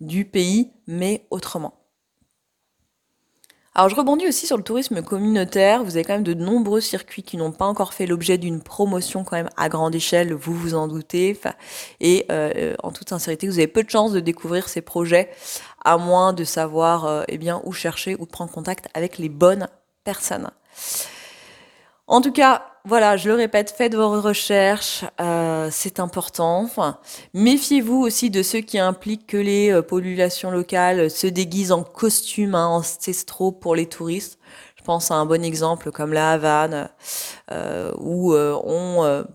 du 0.00 0.24
pays, 0.24 0.72
mais 0.88 1.24
autrement. 1.30 1.77
Alors 3.78 3.88
je 3.88 3.94
rebondis 3.94 4.26
aussi 4.26 4.48
sur 4.48 4.56
le 4.56 4.64
tourisme 4.64 5.02
communautaire. 5.02 5.84
Vous 5.84 5.94
avez 5.94 6.02
quand 6.02 6.14
même 6.14 6.24
de 6.24 6.34
nombreux 6.34 6.80
circuits 6.80 7.22
qui 7.22 7.36
n'ont 7.36 7.52
pas 7.52 7.64
encore 7.64 7.94
fait 7.94 8.06
l'objet 8.06 8.36
d'une 8.36 8.60
promotion 8.60 9.22
quand 9.22 9.36
même 9.36 9.50
à 9.56 9.68
grande 9.68 9.94
échelle, 9.94 10.32
vous 10.34 10.52
vous 10.52 10.74
en 10.74 10.88
doutez. 10.88 11.38
Et 12.00 12.26
euh, 12.32 12.74
en 12.82 12.90
toute 12.90 13.08
sincérité, 13.08 13.46
vous 13.46 13.60
avez 13.60 13.68
peu 13.68 13.84
de 13.84 13.88
chances 13.88 14.10
de 14.10 14.18
découvrir 14.18 14.68
ces 14.68 14.80
projets 14.80 15.30
à 15.84 15.96
moins 15.96 16.32
de 16.32 16.42
savoir 16.42 17.06
euh, 17.06 17.22
eh 17.28 17.38
bien, 17.38 17.60
où 17.62 17.70
chercher 17.70 18.16
ou 18.18 18.26
de 18.26 18.30
prendre 18.32 18.50
contact 18.50 18.88
avec 18.94 19.16
les 19.16 19.28
bonnes 19.28 19.68
personnes. 20.02 20.50
En 22.10 22.22
tout 22.22 22.32
cas, 22.32 22.62
voilà, 22.86 23.18
je 23.18 23.28
le 23.28 23.34
répète, 23.34 23.70
faites 23.70 23.94
vos 23.94 24.22
recherches, 24.22 25.04
euh, 25.20 25.68
c'est 25.70 26.00
important. 26.00 26.66
méfiez-vous 27.34 28.00
aussi 28.00 28.30
de 28.30 28.42
ceux 28.42 28.60
qui 28.60 28.78
impliquent 28.78 29.26
que 29.26 29.36
les 29.36 29.70
euh, 29.70 29.82
populations 29.82 30.50
locales 30.50 31.10
se 31.10 31.26
déguisent 31.26 31.70
en 31.70 31.82
costumes 31.82 32.54
hein, 32.54 32.66
ancestraux 32.66 33.52
pour 33.52 33.76
les 33.76 33.84
touristes. 33.84 34.38
Je 34.76 34.82
pense 34.84 35.10
à 35.10 35.16
un 35.16 35.26
bon 35.26 35.44
exemple 35.44 35.90
comme 35.90 36.14
la 36.14 36.32
Havane, 36.32 36.88
euh, 37.50 37.92
où 37.98 38.32
on, 38.34 39.26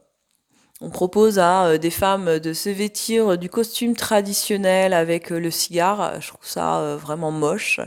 on, 0.82 0.90
propose 0.90 1.38
à 1.38 1.78
des 1.78 1.92
femmes 1.92 2.40
de 2.40 2.54
se 2.54 2.70
vêtir 2.70 3.38
du 3.38 3.50
costume 3.50 3.96
traditionnel 3.96 4.94
avec 4.94 5.30
le 5.30 5.52
cigare. 5.52 6.20
Je 6.20 6.30
trouve 6.30 6.48
ça 6.48 6.96
vraiment 6.96 7.30
moche. 7.30 7.80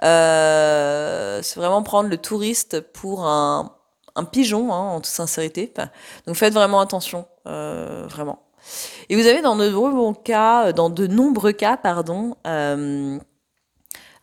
c'est 0.00 1.56
vraiment 1.56 1.82
prendre 1.82 2.08
le 2.08 2.16
touriste 2.16 2.80
pour 2.80 3.26
un 3.26 3.70
un 4.16 4.24
pigeon, 4.24 4.72
hein, 4.72 4.78
en 4.78 5.00
toute 5.00 5.06
sincérité. 5.06 5.72
Donc 6.26 6.36
faites 6.36 6.54
vraiment 6.54 6.80
attention, 6.80 7.26
euh, 7.46 8.06
vraiment. 8.08 8.42
Et 9.08 9.16
vous 9.16 9.26
avez 9.26 9.42
dans 9.42 9.56
de 9.56 9.68
nombreux 9.68 10.14
cas, 10.14 10.72
dans 10.72 10.88
de 10.90 11.06
nombreux 11.06 11.52
cas, 11.52 11.76
pardon, 11.76 12.36
euh, 12.46 13.18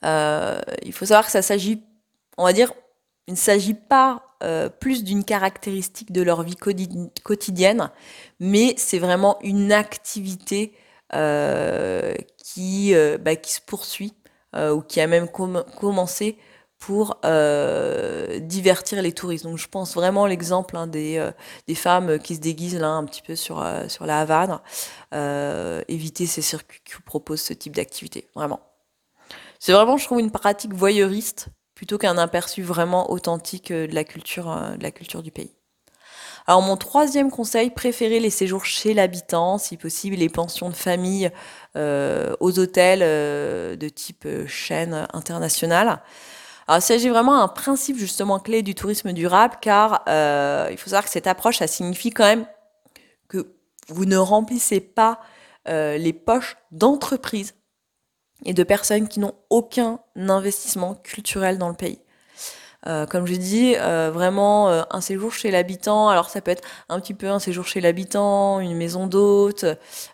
euh, 0.03 0.61
il 0.83 0.93
faut 0.93 1.05
savoir 1.05 1.25
que 1.25 1.31
ça 1.31 1.41
s'agit, 1.41 1.83
on 2.37 2.45
va 2.45 2.53
dire, 2.53 2.73
il 3.27 3.33
ne 3.33 3.39
s'agit 3.39 3.75
pas 3.75 4.23
plus 4.79 5.03
d'une 5.03 5.23
caractéristique 5.23 6.11
de 6.11 6.23
leur 6.23 6.41
vie 6.41 6.55
quotidienne, 6.55 7.91
mais 8.39 8.73
c'est 8.75 8.97
vraiment 8.97 9.37
une 9.43 9.71
activité 9.71 10.73
bah, 11.11 12.15
qui 12.41 12.95
se 12.95 13.61
poursuit 13.61 14.15
ou 14.55 14.81
qui 14.81 14.99
a 14.99 15.05
même 15.05 15.27
commencé 15.29 16.39
pour 16.81 17.19
euh, 17.25 18.39
divertir 18.39 19.03
les 19.03 19.13
touristes. 19.13 19.45
Donc 19.45 19.59
je 19.59 19.67
pense 19.67 19.93
vraiment 19.93 20.25
l'exemple 20.25 20.75
hein, 20.75 20.87
des, 20.87 21.17
euh, 21.17 21.31
des, 21.67 21.75
femmes 21.75 22.17
qui 22.17 22.35
se 22.35 22.41
déguisent 22.41 22.79
là 22.79 22.89
un 22.89 23.05
petit 23.05 23.21
peu 23.21 23.35
sur, 23.35 23.61
euh, 23.61 23.83
la 24.01 24.21
Havane. 24.21 24.59
éviter 25.87 26.25
ces 26.25 26.41
circuits 26.41 26.81
qui 26.83 26.93
vous 26.95 27.03
proposent 27.03 27.41
ce 27.41 27.53
type 27.53 27.75
d'activité, 27.75 28.27
vraiment. 28.35 28.61
C'est 29.59 29.73
vraiment, 29.73 29.97
je 29.97 30.05
trouve, 30.05 30.19
une 30.19 30.31
pratique 30.31 30.73
voyeuriste 30.73 31.49
plutôt 31.75 31.99
qu'un 31.99 32.17
aperçu 32.17 32.63
vraiment 32.63 33.11
authentique 33.11 33.71
de 33.71 33.93
la 33.93 34.03
culture, 34.03 34.47
de 34.75 34.81
la 34.81 34.91
culture 34.91 35.21
du 35.21 35.31
pays. 35.31 35.53
Alors 36.47 36.63
mon 36.63 36.77
troisième 36.77 37.29
conseil, 37.29 37.69
préférez 37.69 38.19
les 38.19 38.31
séjours 38.31 38.65
chez 38.65 38.95
l'habitant, 38.95 39.59
si 39.59 39.77
possible 39.77 40.15
les 40.15 40.29
pensions 40.29 40.69
de 40.69 40.75
famille 40.75 41.29
aux 41.75 42.59
hôtels 42.59 43.77
de 43.77 43.89
type 43.89 44.27
chaîne 44.47 45.07
internationale. 45.13 46.01
Alors, 46.71 46.79
il 46.79 46.85
s'agit 46.85 47.09
vraiment 47.09 47.37
d'un 47.37 47.49
principe 47.49 47.97
justement 47.97 48.39
clé 48.39 48.61
du 48.61 48.75
tourisme 48.75 49.11
durable, 49.11 49.55
car 49.59 50.05
euh, 50.07 50.69
il 50.71 50.77
faut 50.77 50.89
savoir 50.89 51.03
que 51.03 51.09
cette 51.09 51.27
approche, 51.27 51.57
ça 51.57 51.67
signifie 51.67 52.11
quand 52.11 52.23
même 52.23 52.45
que 53.27 53.55
vous 53.89 54.05
ne 54.05 54.15
remplissez 54.15 54.79
pas 54.79 55.19
euh, 55.67 55.97
les 55.97 56.13
poches 56.13 56.55
d'entreprises 56.71 57.55
et 58.45 58.53
de 58.53 58.63
personnes 58.63 59.09
qui 59.09 59.19
n'ont 59.19 59.35
aucun 59.49 59.99
investissement 60.15 60.95
culturel 60.95 61.57
dans 61.57 61.67
le 61.67 61.75
pays. 61.75 61.99
Euh, 62.87 63.05
comme 63.05 63.27
je 63.27 63.35
dis, 63.35 63.75
vraiment 63.75 64.69
un 64.69 65.01
séjour 65.01 65.33
chez 65.33 65.51
l'habitant. 65.51 66.07
Alors 66.07 66.29
ça 66.29 66.39
peut 66.39 66.51
être 66.51 66.65
un 66.87 67.01
petit 67.01 67.13
peu 67.13 67.27
un 67.27 67.39
séjour 67.39 67.67
chez 67.67 67.81
l'habitant, 67.81 68.61
une 68.61 68.77
maison 68.77 69.07
d'hôte, 69.07 69.65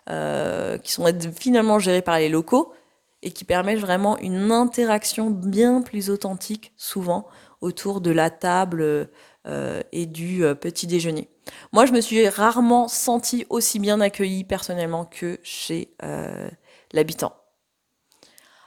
qui 0.08 0.92
sont 0.92 1.06
finalement 1.38 1.78
gérés 1.78 2.02
par 2.02 2.18
les 2.18 2.28
locaux 2.28 2.74
et 3.22 3.30
qui 3.30 3.44
permettent 3.44 3.80
vraiment 3.80 4.18
une 4.18 4.52
interaction 4.52 5.30
bien 5.30 5.82
plus 5.82 6.10
authentique 6.10 6.72
souvent 6.76 7.26
autour 7.60 8.00
de 8.00 8.10
la 8.10 8.30
table 8.30 9.08
euh, 9.46 9.82
et 9.92 10.06
du 10.06 10.44
euh, 10.44 10.54
petit 10.54 10.86
déjeuner. 10.86 11.28
Moi, 11.72 11.86
je 11.86 11.92
me 11.92 12.00
suis 12.00 12.28
rarement 12.28 12.86
sentie 12.88 13.46
aussi 13.48 13.78
bien 13.78 14.00
accueillie 14.00 14.44
personnellement 14.44 15.04
que 15.04 15.38
chez 15.42 15.94
euh, 16.02 16.48
l'habitant. 16.92 17.32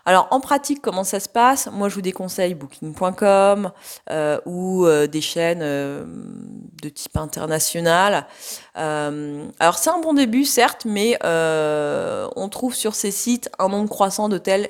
Alors 0.05 0.27
en 0.31 0.39
pratique, 0.39 0.81
comment 0.81 1.03
ça 1.03 1.19
se 1.19 1.29
passe? 1.29 1.69
Moi, 1.71 1.89
je 1.89 1.95
vous 1.95 2.01
déconseille 2.01 2.55
booking.com 2.55 3.71
euh, 4.09 4.39
ou 4.45 4.85
euh, 4.85 5.07
des 5.07 5.21
chaînes 5.21 5.61
euh, 5.61 6.05
de 6.81 6.89
type 6.89 7.17
international. 7.17 8.25
alors 8.75 9.77
c'est 9.77 9.89
un 9.89 9.99
bon 9.99 10.13
début, 10.13 10.45
certes, 10.45 10.85
mais 10.85 11.17
on 11.23 12.49
trouve 12.49 12.73
sur 12.73 12.95
ces 12.95 13.11
sites 13.11 13.49
un 13.59 13.69
nombre 13.69 13.89
croissant 13.89 14.29
d'hôtels 14.29 14.69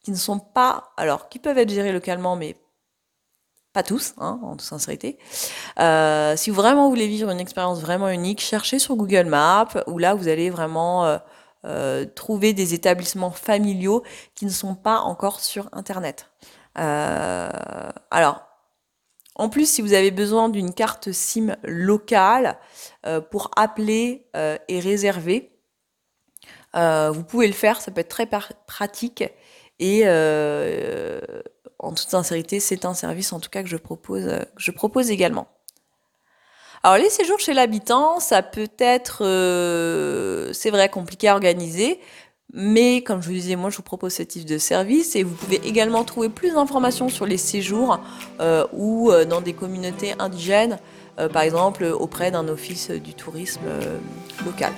qui 0.00 0.10
ne 0.10 0.16
sont 0.16 0.38
pas, 0.38 0.92
alors 0.96 1.28
qui 1.28 1.38
peuvent 1.38 1.58
être 1.58 1.70
gérés 1.70 1.92
localement, 1.92 2.36
mais 2.36 2.56
pas 3.72 3.82
tous, 3.82 4.12
hein, 4.18 4.38
en 4.42 4.52
toute 4.52 4.62
sincérité. 4.62 5.18
si 6.36 6.50
vous 6.50 6.56
vraiment 6.56 6.88
voulez 6.88 7.08
vivre 7.08 7.30
une 7.30 7.40
expérience 7.40 7.80
vraiment 7.80 8.08
unique, 8.08 8.40
cherchez 8.40 8.78
sur 8.78 8.96
Google 8.96 9.26
Maps, 9.26 9.82
où 9.86 9.98
là 9.98 10.14
vous 10.14 10.28
allez 10.28 10.50
vraiment 10.50 11.18
euh, 11.64 12.04
trouver 12.04 12.52
des 12.54 12.74
établissements 12.74 13.30
familiaux 13.30 14.02
qui 14.34 14.46
ne 14.46 14.50
sont 14.50 14.74
pas 14.74 14.98
encore 14.98 15.40
sur 15.40 15.68
Internet. 15.72 16.28
Euh, 16.78 17.50
alors, 18.10 18.42
en 19.36 19.48
plus, 19.48 19.70
si 19.70 19.80
vous 19.80 19.92
avez 19.92 20.10
besoin 20.10 20.48
d'une 20.48 20.74
carte 20.74 21.12
SIM 21.12 21.56
locale 21.62 22.58
euh, 23.06 23.20
pour 23.20 23.50
appeler 23.56 24.26
et 24.68 24.80
réserver, 24.80 25.50
vous 26.74 27.24
pouvez 27.24 27.46
le 27.46 27.52
faire, 27.52 27.80
ça 27.80 27.92
peut 27.92 28.00
être 28.00 28.08
très 28.08 28.28
pratique. 28.66 29.24
Et 29.78 30.04
en 31.78 31.90
toute 31.90 32.08
sincérité, 32.08 32.60
c'est 32.60 32.84
un 32.84 32.94
service 32.94 33.32
en 33.32 33.40
tout 33.40 33.50
cas 33.50 33.62
que 33.62 33.68
je 33.68 33.76
propose, 33.76 34.24
que 34.24 34.62
je 34.62 34.70
propose 34.72 35.10
également. 35.10 35.46
Alors 36.84 36.98
les 36.98 37.10
séjours 37.10 37.38
chez 37.38 37.54
l'habitant, 37.54 38.18
ça 38.18 38.42
peut 38.42 38.68
être, 38.78 39.22
euh, 39.24 40.52
c'est 40.52 40.70
vrai, 40.70 40.88
compliqué 40.88 41.28
à 41.28 41.34
organiser, 41.34 42.00
Mais 42.52 43.02
comme 43.02 43.22
je 43.22 43.28
vous 43.28 43.34
disais, 43.34 43.54
moi 43.54 43.70
je 43.70 43.76
vous 43.76 43.84
propose 43.84 44.14
ce 44.14 44.24
type 44.24 44.44
de 44.44 44.58
service 44.58 45.14
et 45.14 45.22
vous 45.22 45.34
pouvez 45.34 45.60
également 45.64 46.02
trouver 46.02 46.28
plus 46.28 46.52
d'informations 46.54 47.08
sur 47.08 47.24
les 47.24 47.38
séjours 47.38 48.00
euh, 48.40 48.66
ou 48.72 49.10
euh, 49.10 49.24
dans 49.24 49.40
des 49.40 49.52
communautés 49.52 50.14
indigènes, 50.18 50.78
par 51.32 51.42
exemple 51.42 51.84
auprès 51.84 52.30
d'un 52.30 52.48
office 52.48 52.90
du 52.90 53.14
tourisme 53.14 53.60
local. 54.46 54.72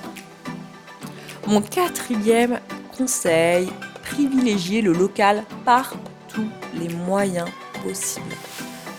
Mon 1.47 1.61
quatrième 1.61 2.59
conseil, 2.97 3.69
privilégier 4.03 4.81
le 4.81 4.91
local 4.91 5.43
par 5.63 5.93
tous 6.27 6.47
les 6.77 6.89
moyens 6.89 7.47
possibles. 7.83 8.35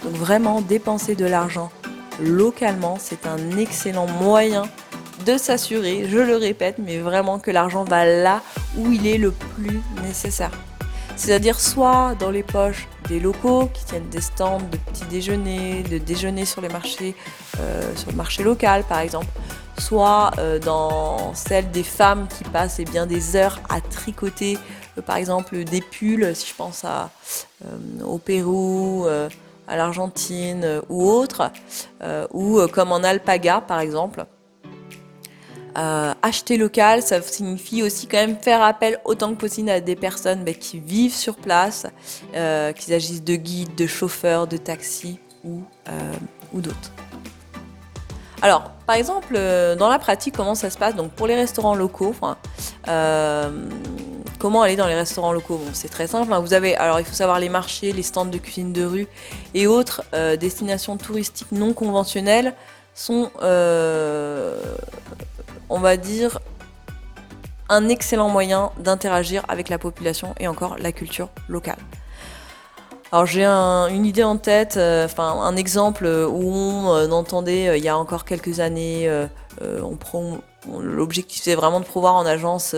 Donc 0.02 0.14
vraiment 0.14 0.60
dépenser 0.62 1.14
de 1.14 1.26
l'argent 1.26 1.70
localement, 2.20 2.96
c'est 2.98 3.26
un 3.26 3.59
excellent 3.59 4.07
moyen 4.07 4.64
de 5.24 5.38
s'assurer, 5.38 6.07
je 6.09 6.18
le 6.18 6.37
répète, 6.37 6.76
mais 6.79 6.98
vraiment 6.98 7.38
que 7.38 7.50
l'argent 7.50 7.85
va 7.85 8.05
là 8.05 8.42
où 8.76 8.92
il 8.92 9.07
est 9.07 9.18
le 9.18 9.31
plus 9.31 9.81
nécessaire. 10.02 10.50
C'est-à-dire 11.16 11.59
soit 11.59 12.14
dans 12.20 12.31
les 12.31 12.42
poches 12.42 12.87
des 13.09 13.18
locaux 13.20 13.70
qui 13.72 13.85
tiennent 13.87 14.09
des 14.11 14.20
stands 14.20 14.59
de 14.59 14.76
petits 14.76 15.07
déjeuners, 15.07 15.83
de 15.83 15.96
déjeuner 15.96 16.44
sur 16.44 16.61
les 16.61 16.68
marchés, 16.68 17.14
euh, 17.59 17.96
sur 17.96 18.11
le 18.11 18.16
marché 18.16 18.42
local 18.42 18.85
par 18.87 19.00
exemple, 19.00 19.29
soit 19.79 20.31
euh, 20.38 20.59
dans 20.59 21.35
celles 21.35 21.70
des 21.70 21.83
femmes 21.83 22.29
qui 22.29 22.44
passent 22.44 22.79
eh 22.79 23.07
des 23.07 23.37
heures 23.37 23.61
à 23.70 23.81
tricoter 23.81 24.59
euh, 24.98 25.02
par 25.02 25.16
exemple 25.16 25.64
des 25.64 25.81
pulls, 25.81 26.35
si 26.35 26.48
je 26.48 26.55
pense 26.55 26.85
au 28.05 28.18
Pérou, 28.18 29.07
à 29.68 29.76
l'Argentine 29.76 30.81
ou 30.88 31.09
autre, 31.09 31.50
ou 32.33 32.61
comme 32.72 32.92
en 32.92 33.02
alpaga 33.02 33.61
par 33.61 33.81
exemple. 33.81 34.26
Euh, 35.76 36.14
acheter 36.22 36.57
local, 36.57 37.02
ça 37.02 37.20
signifie 37.20 37.83
aussi 37.83 38.07
quand 38.07 38.16
même 38.16 38.38
faire 38.38 38.62
appel 38.62 38.98
autant 39.05 39.35
que 39.35 39.40
possible 39.40 39.68
à 39.68 39.81
des 39.81 39.96
personnes 39.96 40.42
bah, 40.42 40.55
qui 40.55 40.79
vivent 40.81 41.14
sur 41.14 41.37
place, 41.37 41.87
euh, 42.35 42.72
qu'il 42.72 42.94
s'agisse 42.94 43.22
de 43.22 43.37
guides, 43.37 43.74
de 43.74 43.87
chauffeurs, 43.87 44.46
de 44.46 44.57
taxis 44.57 45.18
ou, 45.44 45.61
euh, 45.88 46.12
ou 46.55 46.62
d'autres. 46.62 46.92
Alors, 48.40 48.72
par 48.87 48.96
exemple, 48.96 49.35
dans 49.79 49.88
la 49.88 49.99
pratique, 49.99 50.37
comment 50.37 50.55
ça 50.55 50.70
se 50.70 50.79
passe 50.79 50.94
Donc, 50.94 51.12
pour 51.12 51.27
les 51.27 51.35
restaurants 51.35 51.75
locaux, 51.75 52.14
comment 54.38 54.62
aller 54.62 54.77
dans 54.77 54.87
les 54.87 54.94
restaurants 54.94 55.33
locaux 55.33 55.57
bon, 55.59 55.70
C'est 55.72 55.88
très 55.88 56.07
simple. 56.07 56.33
Hein. 56.33 56.40
Vous 56.40 56.55
avez, 56.55 56.77
alors, 56.77 57.01
il 57.01 57.07
faut 57.07 57.14
savoir 57.14 57.40
les 57.40 57.49
marchés, 57.49 57.92
les 57.92 58.03
stands 58.03 58.27
de 58.27 58.38
cuisine 58.38 58.72
de 58.72 58.85
rue 58.85 59.09
et 59.55 59.66
autres 59.66 60.03
destinations 60.38 60.96
touristiques 60.96 61.53
non 61.53 61.72
conventionnelles 61.72 62.55
sont 62.94 63.31
on 65.68 65.79
va 65.79 65.96
dire, 65.96 66.38
un 67.68 67.88
excellent 67.88 68.29
moyen 68.29 68.70
d'interagir 68.79 69.44
avec 69.49 69.68
la 69.68 69.79
population 69.79 70.35
et 70.38 70.49
encore 70.49 70.77
la 70.79 70.92
culture 70.92 71.29
locale. 71.49 71.79
Alors 73.12 73.24
j'ai 73.24 73.44
une 73.44 74.04
idée 74.04 74.24
en 74.24 74.36
tête, 74.36 74.76
euh, 74.76 75.04
enfin 75.04 75.30
un 75.40 75.56
exemple 75.56 76.06
où 76.06 76.50
on 76.50 76.92
euh, 76.92 77.08
entendait 77.10 77.68
euh, 77.68 77.76
il 77.76 77.84
y 77.84 77.88
a 77.88 77.96
encore 77.96 78.24
quelques 78.24 78.58
années, 78.58 79.08
l'objectif 80.80 81.42
c'est 81.42 81.54
vraiment 81.54 81.78
de 81.78 81.84
promouvoir 81.84 82.16
en 82.16 82.26
agence 82.26 82.74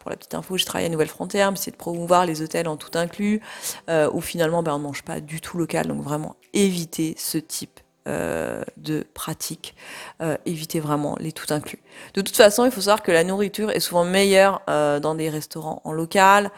pour 0.00 0.10
la 0.10 0.16
petite 0.16 0.34
info, 0.34 0.56
je 0.56 0.66
travaille 0.66 0.86
à 0.86 0.88
Nouvelle 0.88 1.06
Frontière, 1.06 1.52
mais 1.52 1.56
c'est 1.56 1.70
de 1.70 1.76
promouvoir 1.76 2.26
les 2.26 2.42
hôtels 2.42 2.66
en 2.66 2.76
tout 2.76 2.98
inclus, 2.98 3.40
où 3.88 4.20
finalement 4.20 4.64
ben, 4.64 4.74
on 4.74 4.78
ne 4.78 4.82
mange 4.82 5.02
pas 5.02 5.20
du 5.20 5.40
tout 5.40 5.58
local, 5.58 5.86
donc 5.86 6.02
vraiment 6.02 6.34
éviter 6.52 7.14
ce 7.16 7.38
type 7.38 7.78
euh, 8.08 8.64
de 8.78 9.06
pratique, 9.14 9.76
euh, 10.22 10.36
éviter 10.44 10.80
vraiment 10.80 11.16
les 11.20 11.30
tout 11.30 11.54
inclus. 11.54 11.78
De 12.14 12.20
toute 12.20 12.34
façon, 12.34 12.64
il 12.64 12.72
faut 12.72 12.80
savoir 12.80 13.04
que 13.04 13.12
la 13.12 13.22
nourriture 13.22 13.70
est 13.70 13.78
souvent 13.78 14.04
meilleure 14.04 14.60
euh, 14.68 14.98
dans 14.98 15.14
des 15.14 15.30
restaurants 15.30 15.80
en 15.84 15.92
local 15.92 16.50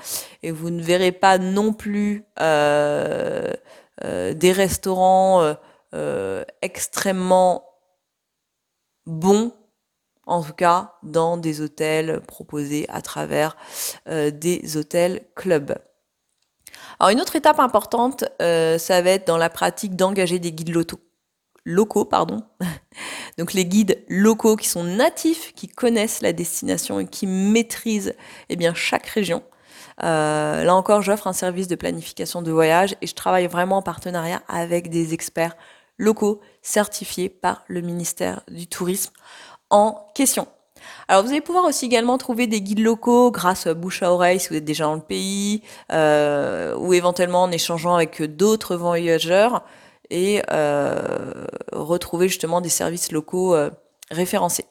et 0.42 0.50
vous 0.50 0.70
ne 0.70 0.82
verrez 0.82 1.12
pas 1.12 1.36
non 1.36 1.74
plus 1.74 2.24
des 2.38 3.52
restaurants 4.52 5.54
extrêmement 6.62 7.66
bons 9.04 9.52
en 10.24 10.42
tout 10.42 10.54
cas 10.54 10.94
dans 11.02 11.36
des 11.36 11.60
hôtels 11.60 12.22
proposés 12.22 12.86
à 12.88 13.02
travers 13.02 13.58
des 14.06 14.78
hôtels 14.78 15.26
clubs. 15.36 15.74
Alors 16.98 17.10
une 17.10 17.20
autre 17.20 17.36
étape 17.36 17.60
importante, 17.60 18.24
ça 18.38 19.02
va 19.02 19.10
être 19.10 19.26
dans 19.26 19.36
la 19.36 19.50
pratique 19.50 19.94
d'engager 19.94 20.38
des 20.38 20.50
guides 20.50 20.70
loto 20.70 21.03
locaux, 21.64 22.04
pardon. 22.04 22.42
Donc 23.38 23.52
les 23.52 23.64
guides 23.64 24.02
locaux 24.08 24.56
qui 24.56 24.68
sont 24.68 24.84
natifs, 24.84 25.52
qui 25.54 25.68
connaissent 25.68 26.20
la 26.20 26.32
destination 26.32 27.00
et 27.00 27.06
qui 27.06 27.26
maîtrisent 27.26 28.14
eh 28.48 28.56
bien, 28.56 28.74
chaque 28.74 29.06
région. 29.06 29.42
Euh, 30.02 30.64
là 30.64 30.74
encore, 30.74 31.02
j'offre 31.02 31.26
un 31.26 31.32
service 31.32 31.68
de 31.68 31.76
planification 31.76 32.42
de 32.42 32.50
voyage 32.50 32.96
et 33.00 33.06
je 33.06 33.14
travaille 33.14 33.46
vraiment 33.46 33.78
en 33.78 33.82
partenariat 33.82 34.42
avec 34.48 34.90
des 34.90 35.14
experts 35.14 35.56
locaux 35.98 36.40
certifiés 36.62 37.28
par 37.28 37.64
le 37.68 37.80
ministère 37.80 38.42
du 38.48 38.66
Tourisme 38.66 39.12
en 39.70 40.08
question. 40.14 40.48
Alors 41.08 41.22
vous 41.22 41.30
allez 41.30 41.40
pouvoir 41.40 41.64
aussi 41.64 41.86
également 41.86 42.18
trouver 42.18 42.46
des 42.46 42.60
guides 42.60 42.80
locaux 42.80 43.30
grâce 43.30 43.66
à 43.66 43.74
bouche 43.74 44.02
à 44.02 44.12
oreille 44.12 44.40
si 44.40 44.48
vous 44.48 44.56
êtes 44.56 44.64
déjà 44.64 44.84
dans 44.84 44.96
le 44.96 45.00
pays 45.00 45.62
euh, 45.92 46.76
ou 46.76 46.92
éventuellement 46.92 47.42
en 47.42 47.50
échangeant 47.50 47.94
avec 47.94 48.22
d'autres 48.22 48.76
voyageurs 48.76 49.64
et 50.10 50.42
euh, 50.50 51.46
retrouver 51.72 52.28
justement 52.28 52.60
des 52.60 52.68
services 52.68 53.12
locaux 53.12 53.54
euh, 53.54 53.70
référencés. 54.10 54.66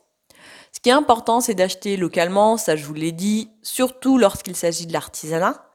Ce 0.72 0.80
qui 0.80 0.90
est 0.90 0.94
important, 0.94 1.42
c'est 1.42 1.54
d'acheter 1.54 1.98
localement, 1.98 2.58
ça 2.58 2.76
je 2.76 2.86
vous 2.86 2.94
l'ai 2.94 3.12
dit, 3.12 3.50
surtout 3.62 4.18
lorsqu'il 4.18 4.56
s'agit 4.56 4.88
de 4.88 4.94
l'artisanat. 4.94 5.66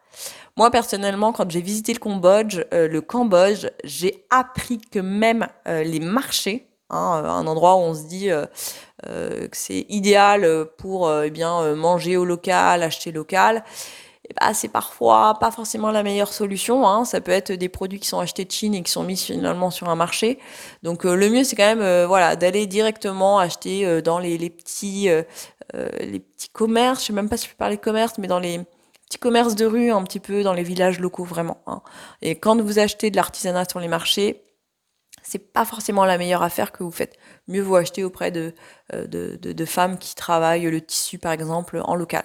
Moi 0.57 0.71
personnellement, 0.71 1.33
quand 1.33 1.51
j'ai 1.51 1.61
visité 1.61 1.93
le 1.93 2.01
Cambodge, 2.01 2.65
euh, 2.75 2.89
le 2.89 3.01
Cambodge, 3.01 3.67
j'ai 3.85 4.27
appris 4.31 4.79
que 4.79 4.99
même 4.99 5.47
les 5.67 6.01
marchés, 6.01 6.69
hein, 6.91 7.23
un 7.25 7.47
endroit 7.47 7.77
où 7.77 7.81
on 7.81 7.95
se 7.95 8.05
dit 8.05 8.29
que 9.05 9.49
c'est 9.53 9.87
idéal 9.89 10.67
pour 10.79 11.13
eh 11.23 11.31
bien 11.31 11.75
manger 11.77 12.17
au 12.17 12.25
local, 12.25 12.83
acheter 12.83 13.13
local, 13.13 13.65
bah, 14.35 14.53
c'est 14.53 14.69
parfois 14.69 15.39
pas 15.41 15.51
forcément 15.51 15.91
la 15.91 16.03
meilleure 16.03 16.33
solution. 16.33 16.87
Hein. 16.87 17.05
Ça 17.05 17.21
peut 17.21 17.33
être 17.33 17.53
des 17.53 17.69
produits 17.69 17.99
qui 17.99 18.09
sont 18.09 18.19
achetés 18.19 18.45
de 18.45 18.53
Chine 18.53 18.75
et 18.75 18.83
qui 18.83 18.91
sont 18.91 19.03
mis 19.03 19.17
finalement 19.17 19.71
sur 19.71 19.89
un 19.89 19.97
marché. 19.97 20.39
Donc 20.83 21.07
euh, 21.07 21.15
le 21.15 21.31
mieux 21.31 21.45
c'est 21.45 21.57
quand 21.57 21.65
même 21.65 21.81
euh, 21.81 22.07
voilà 22.07 22.37
d'aller 22.37 22.67
directement 22.67 23.39
acheter 23.39 23.87
euh, 23.87 24.03
dans 24.03 24.19
les, 24.19 24.39
petits 24.51 25.09
commerces. 26.53 27.01
Je 27.01 27.07
sais 27.07 27.13
même 27.13 27.29
pas 27.29 27.37
si 27.37 27.47
je 27.47 27.51
peux 27.53 27.57
parler 27.57 27.77
de 27.77 27.81
commerce, 27.81 28.19
mais 28.19 28.27
dans 28.27 28.39
les 28.39 28.61
petits 29.07 29.19
commerces 29.19 29.55
de 29.55 29.65
rue, 29.65 29.91
un 29.91 30.03
petit 30.03 30.21
peu 30.21 30.43
dans 30.43 30.53
les 30.53 30.63
villages 30.63 31.01
locaux 31.01 31.25
vraiment. 31.25 31.63
Hein. 31.67 31.81
Et 32.21 32.39
quand 32.39 32.61
vous 32.61 32.79
achetez 32.79 33.11
de 33.11 33.17
l'artisanat 33.17 33.65
sur 33.69 33.81
les 33.81 33.89
marchés, 33.89 34.45
c'est 35.23 35.53
pas 35.53 35.65
forcément 35.65 36.05
la 36.05 36.19
meilleure 36.19 36.43
affaire 36.43 36.73
que 36.73 36.83
vous 36.83 36.91
faites. 36.91 37.17
Mieux 37.49 37.63
vous 37.63 37.77
acheter 37.77 38.05
auprès 38.05 38.31
de 38.31 38.55
femmes 39.67 39.99
qui 39.99 40.15
travaillent 40.15 40.71
le 40.71 40.81
tissu 40.81 41.19
par 41.19 41.33
exemple 41.33 41.81
en 41.85 41.95
local. 41.95 42.25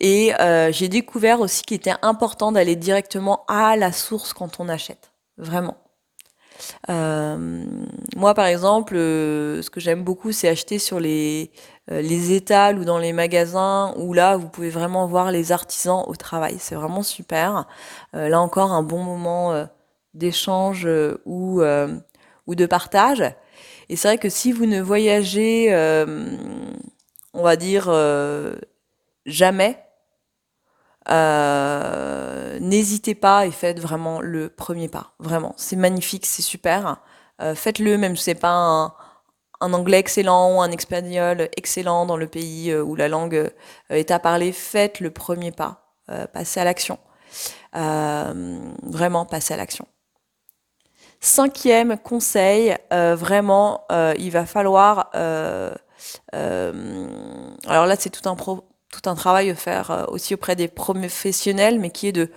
Et 0.00 0.34
euh, 0.40 0.72
j'ai 0.72 0.88
découvert 0.88 1.40
aussi 1.40 1.62
qu'il 1.62 1.76
était 1.76 1.94
important 2.00 2.52
d'aller 2.52 2.74
directement 2.74 3.44
à 3.48 3.76
la 3.76 3.92
source 3.92 4.32
quand 4.32 4.58
on 4.58 4.68
achète. 4.68 5.12
Vraiment. 5.36 5.76
Euh, 6.88 7.64
moi, 8.16 8.34
par 8.34 8.46
exemple, 8.46 8.96
euh, 8.96 9.62
ce 9.62 9.68
que 9.68 9.80
j'aime 9.80 10.02
beaucoup, 10.02 10.32
c'est 10.32 10.48
acheter 10.48 10.78
sur 10.78 11.00
les, 11.00 11.50
les 11.88 12.32
étals 12.32 12.78
ou 12.78 12.84
dans 12.84 12.98
les 12.98 13.12
magasins 13.12 13.92
où 13.96 14.14
là, 14.14 14.38
vous 14.38 14.48
pouvez 14.48 14.70
vraiment 14.70 15.06
voir 15.06 15.30
les 15.30 15.52
artisans 15.52 16.02
au 16.06 16.16
travail. 16.16 16.56
C'est 16.58 16.74
vraiment 16.74 17.02
super. 17.02 17.66
là 18.14 18.40
encore, 18.40 18.72
un 18.72 18.82
bon 18.82 19.02
moment 19.02 19.66
d'échange 20.14 20.88
ou, 21.26 21.62
ou 21.62 22.54
de 22.54 22.66
partage. 22.66 23.24
Et 23.88 23.96
c'est 23.96 24.08
vrai 24.08 24.18
que 24.18 24.28
si 24.28 24.52
vous 24.52 24.66
ne 24.66 24.80
voyagez, 24.80 25.74
on 27.34 27.42
va 27.42 27.56
dire, 27.56 27.90
jamais, 29.26 29.78
euh, 31.08 32.58
n'hésitez 32.60 33.14
pas 33.14 33.46
et 33.46 33.50
faites 33.50 33.80
vraiment 33.80 34.20
le 34.20 34.48
premier 34.48 34.88
pas. 34.88 35.12
Vraiment, 35.18 35.54
c'est 35.56 35.76
magnifique, 35.76 36.26
c'est 36.26 36.42
super. 36.42 36.98
Euh, 37.40 37.54
faites-le, 37.54 37.96
même 37.96 38.16
si 38.16 38.24
c'est 38.24 38.34
pas 38.34 38.52
un, 39.60 39.72
anglais 39.72 39.98
excellent 39.98 40.56
ou 40.56 40.60
un 40.62 40.70
espagnol 40.70 41.48
excellent 41.56 42.06
dans 42.06 42.16
le 42.16 42.26
pays 42.26 42.70
euh, 42.70 42.82
où 42.82 42.96
la 42.96 43.08
langue 43.08 43.50
est 43.88 44.10
à 44.10 44.18
parler. 44.18 44.52
Faites 44.52 45.00
le 45.00 45.10
premier 45.10 45.52
pas. 45.52 45.94
passez 46.32 46.60
à 46.60 46.64
l'action. 46.64 46.98
vraiment, 47.72 49.24
passez 49.24 49.54
à 49.54 49.56
l'action. 49.56 49.86
Cinquième 51.22 51.98
conseil, 51.98 52.76
vraiment, 52.90 53.84
il 54.18 54.30
va 54.30 54.46
falloir. 54.46 55.10
alors 55.12 55.76
là, 57.86 57.96
c'est 57.96 58.10
tout 58.10 58.28
un 58.28 58.34
pro 58.36 58.69
tout 58.90 59.08
un 59.08 59.14
travail 59.14 59.50
à 59.50 59.54
faire 59.54 59.90
euh, 59.90 60.04
aussi 60.08 60.34
auprès 60.34 60.56
des 60.56 60.68
professionnels, 60.68 61.78
mais 61.78 61.90
qui 61.90 62.08
est 62.08 62.12
de, 62.12 62.30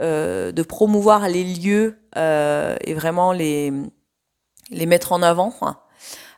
euh, 0.00 0.52
de 0.52 0.62
promouvoir 0.62 1.28
les 1.28 1.44
lieux 1.44 1.98
euh, 2.16 2.76
et 2.82 2.94
vraiment 2.94 3.32
les, 3.32 3.72
les 4.70 4.86
mettre 4.86 5.12
en 5.12 5.22
avant. 5.22 5.54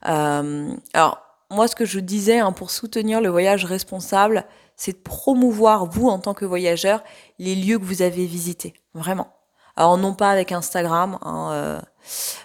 alors, 0.02 1.18
moi, 1.50 1.68
ce 1.68 1.76
que 1.76 1.84
je 1.84 2.00
disais 2.00 2.38
hein, 2.38 2.52
pour 2.52 2.70
soutenir 2.70 3.20
le 3.20 3.28
voyage 3.28 3.64
responsable, 3.64 4.46
c'est 4.76 4.92
de 4.92 5.02
promouvoir, 5.02 5.86
vous, 5.86 6.08
en 6.08 6.18
tant 6.18 6.34
que 6.34 6.44
voyageur, 6.44 7.02
les 7.38 7.54
lieux 7.54 7.78
que 7.78 7.84
vous 7.84 8.02
avez 8.02 8.26
visités. 8.26 8.74
Vraiment. 8.94 9.28
Alors, 9.76 9.96
non 9.96 10.14
pas 10.14 10.30
avec 10.30 10.52
Instagram. 10.52 11.18
Hein, 11.22 11.50
euh, 11.52 11.80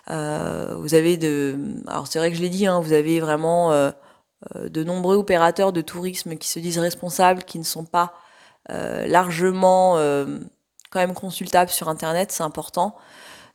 euh, 0.10 0.76
vous 0.78 0.94
avez 0.94 1.18
de. 1.18 1.58
Alors, 1.88 2.08
c'est 2.08 2.20
vrai 2.20 2.32
que 2.32 2.38
je 2.38 2.42
l'ai 2.42 2.50
dit, 2.50 2.68
hein, 2.68 2.80
vous 2.80 2.94
avez 2.94 3.20
vraiment 3.20 3.72
euh, 3.72 3.92
de 4.56 4.84
nombreux 4.84 5.16
opérateurs 5.16 5.74
de 5.74 5.82
tourisme 5.82 6.36
qui 6.36 6.48
se 6.48 6.60
disent 6.60 6.80
responsables, 6.80 7.44
qui 7.44 7.60
ne 7.60 7.64
sont 7.64 7.86
pas 7.86 8.14
largement 8.70 9.96
quand 10.90 11.00
même 11.00 11.14
consultables 11.14 11.72
sur 11.72 11.90
Internet. 11.90 12.32
C'est 12.32 12.44
important. 12.44 12.96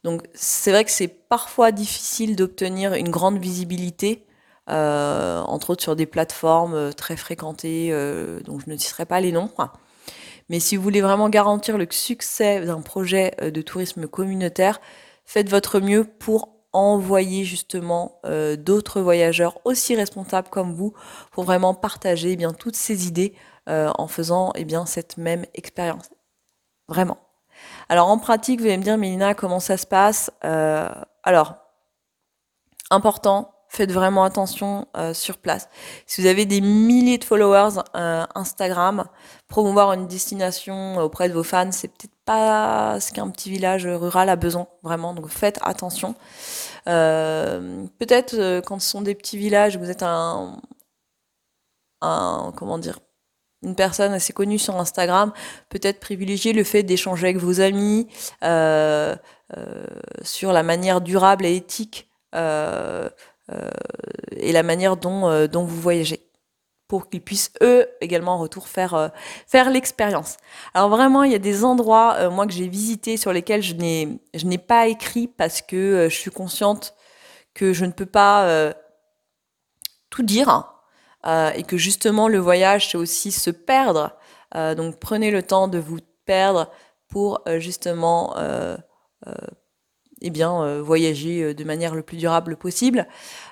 Donc, 0.05 0.23
c'est 0.35 0.73
vrai 0.73 0.85
que 0.85 0.91
c'est 0.91 1.09
parfois 1.09 1.71
difficile 1.71 2.35
d'obtenir 2.35 2.95
une 2.95 3.11
grande 3.11 3.39
visibilité 3.39 4.27
euh, 4.71 5.41
entre 5.41 5.71
autres 5.71 5.83
sur 5.83 5.97
des 5.97 6.07
plateformes 6.07 6.75
euh, 6.75 6.93
très 6.93 7.17
fréquentées, 7.17 7.89
euh, 7.91 8.41
dont 8.45 8.61
je 8.61 8.71
ne 8.71 8.77
citerai 8.77 9.07
pas 9.07 9.21
les 9.21 9.33
noms. 9.33 9.51
Mais 10.49 10.61
si 10.61 10.77
vous 10.77 10.83
voulez 10.83 11.01
vraiment 11.01 11.29
garantir 11.29 11.79
le 11.79 11.87
succès 11.91 12.65
d'un 12.65 12.81
projet 12.81 13.35
de 13.43 13.63
tourisme 13.63 14.07
communautaire, 14.07 14.81
faites 15.25 15.49
votre 15.49 15.81
mieux 15.81 16.05
pour 16.05 16.51
envoyer 16.73 17.45
justement 17.45 18.21
d'autres 18.59 19.01
voyageurs 19.01 19.59
aussi 19.65 19.95
responsables 19.95 20.49
comme 20.49 20.73
vous 20.73 20.95
pour 21.31 21.45
vraiment 21.45 21.75
partager 21.75 22.33
eh 22.33 22.37
bien 22.37 22.53
toutes 22.53 22.77
ces 22.77 23.07
idées 23.07 23.35
en 23.67 24.07
faisant 24.09 24.53
eh 24.55 24.65
bien 24.65 24.87
cette 24.87 25.17
même 25.17 25.45
expérience. 25.55 26.11
Vraiment. 26.89 27.19
Alors 27.89 28.09
en 28.09 28.19
pratique, 28.19 28.61
vous 28.61 28.67
allez 28.67 28.79
me 28.79 28.83
dire, 28.83 28.99
Mélina, 28.99 29.35
comment 29.35 29.61
ça 29.61 29.77
se 29.77 29.87
passe? 29.87 30.31
Alors, 30.41 31.57
important, 32.91 33.55
faites 33.73 33.91
vraiment 33.91 34.23
attention 34.25 34.87
euh, 34.99 35.15
sur 35.15 35.39
place. 35.39 35.69
Si 36.07 36.21
vous 36.21 36.27
avez 36.27 36.45
des 36.45 36.61
milliers 36.61 37.17
de 37.17 37.25
followers 37.25 37.81
euh, 37.97 38.27
Instagram, 38.35 39.07
promouvoir 39.49 39.95
une 39.95 40.07
destination 40.07 40.99
auprès 40.99 41.31
de 41.31 41.35
vos 41.35 41.43
fans, 41.43 41.73
c'est 41.73 41.89
peut-être 41.89 42.13
pas 42.27 43.01
ce 43.01 43.13
qu'un 43.13 43.31
petit 43.31 43.51
village 43.51 43.87
rural 43.87 44.29
a 44.29 44.37
besoin, 44.37 44.67
vraiment. 44.83 45.15
Donc 45.15 45.29
faites 45.29 45.59
attention. 45.63 46.15
Euh, 46.87 47.87
peut-être 47.99 48.61
quand 48.67 48.79
ce 48.79 48.91
sont 48.91 49.01
des 49.01 49.15
petits 49.15 49.39
villages, 49.39 49.79
vous 49.79 49.91
êtes 49.91 50.03
un, 50.03 50.59
comment 52.01 52.77
dire, 52.77 52.99
une 53.63 53.75
personne 53.75 54.13
assez 54.13 54.35
connue 54.35 54.59
sur 54.59 54.77
Instagram, 54.77 55.33
peut-être 55.71 55.99
privilégier 55.99 56.53
le 56.53 56.65
fait 56.65 56.83
d'échanger 56.83 57.29
avec 57.29 57.39
vos 57.39 57.61
amis 57.63 58.07
sur 60.23 60.53
la 60.53 60.63
manière 60.63 61.01
durable 61.01 61.47
et 61.47 61.57
éthique 61.57 62.13
euh, 62.35 63.11
et 64.37 64.53
la 64.53 64.63
manière 64.63 64.97
dont, 64.97 65.29
euh, 65.29 65.47
dont 65.47 65.65
vous 65.65 65.81
voyagez 65.81 66.29
pour 66.89 67.09
qu'ils 67.09 67.23
puissent 67.23 67.53
eux 67.63 67.89
également 68.03 68.35
en 68.35 68.39
retour 68.39 68.69
faire 68.69 68.95
euh, 68.95 69.09
faire 69.47 69.71
l'expérience. 69.71 70.37
Alors 70.75 70.91
vraiment, 70.91 71.23
il 71.23 71.33
y 71.33 71.35
a 71.35 71.39
des 71.39 71.65
endroits 71.65 72.29
moi 72.29 72.47
que 72.47 72.53
j'ai 72.53 72.69
visités 72.69 73.17
sur 73.17 73.33
lesquels 73.33 73.63
je 73.63 73.75
n'ai 73.75 74.21
je 74.35 74.45
n'ai 74.45 74.59
pas 74.59 74.89
écrit 74.89 75.27
parce 75.27 75.63
que 75.63 76.09
je 76.11 76.15
suis 76.15 76.31
consciente 76.31 76.95
que 77.55 77.73
je 77.73 77.85
ne 77.87 77.93
peux 77.93 78.07
pas 78.07 78.75
tout 80.11 80.23
dire 80.23 80.69
et 81.25 81.63
que 81.63 81.79
justement 81.79 82.29
le 82.29 82.39
voyage 82.39 82.91
c'est 82.91 82.99
aussi 82.99 83.33
se 83.33 83.51
perdre. 83.51 84.15
donc 84.55 84.99
prenez 84.99 85.31
le 85.31 85.43
temps 85.43 85.69
de 85.69 85.79
vous 85.79 85.99
perdre 86.27 86.71
pour 87.09 87.43
justement 87.59 88.35
eh 90.25 90.31
bien, 90.31 90.63
euh, 90.63 90.81
voyager 90.83 91.43
euh, 91.43 91.55
de 91.55 91.65
manière 91.65 91.95
le 91.95 92.03
plus 92.03 92.17
durable 92.17 92.57
possible. 92.57 93.07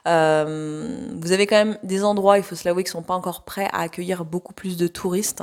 Euh, 0.06 1.10
vous 1.20 1.32
avez 1.32 1.46
quand 1.46 1.56
même 1.56 1.78
des 1.82 2.04
endroits, 2.04 2.38
il 2.38 2.44
faut 2.44 2.54
se 2.54 2.66
l'avouer, 2.66 2.84
qui 2.84 2.90
sont 2.90 3.02
pas 3.02 3.14
encore 3.14 3.44
prêts 3.44 3.68
à 3.72 3.80
accueillir 3.80 4.24
beaucoup 4.24 4.54
plus 4.54 4.76
de 4.76 4.86
touristes. 4.86 5.42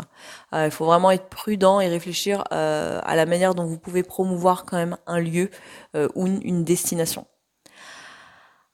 il 0.53 0.71
faut 0.71 0.85
vraiment 0.85 1.11
être 1.11 1.27
prudent 1.27 1.79
et 1.79 1.87
réfléchir 1.87 2.43
à 2.51 3.15
la 3.15 3.25
manière 3.25 3.53
dont 3.53 3.65
vous 3.65 3.77
pouvez 3.77 4.03
promouvoir 4.03 4.65
quand 4.65 4.77
même 4.77 4.97
un 5.05 5.19
lieu 5.19 5.49
ou 6.15 6.25
une, 6.25 6.63
destination. 6.63 7.25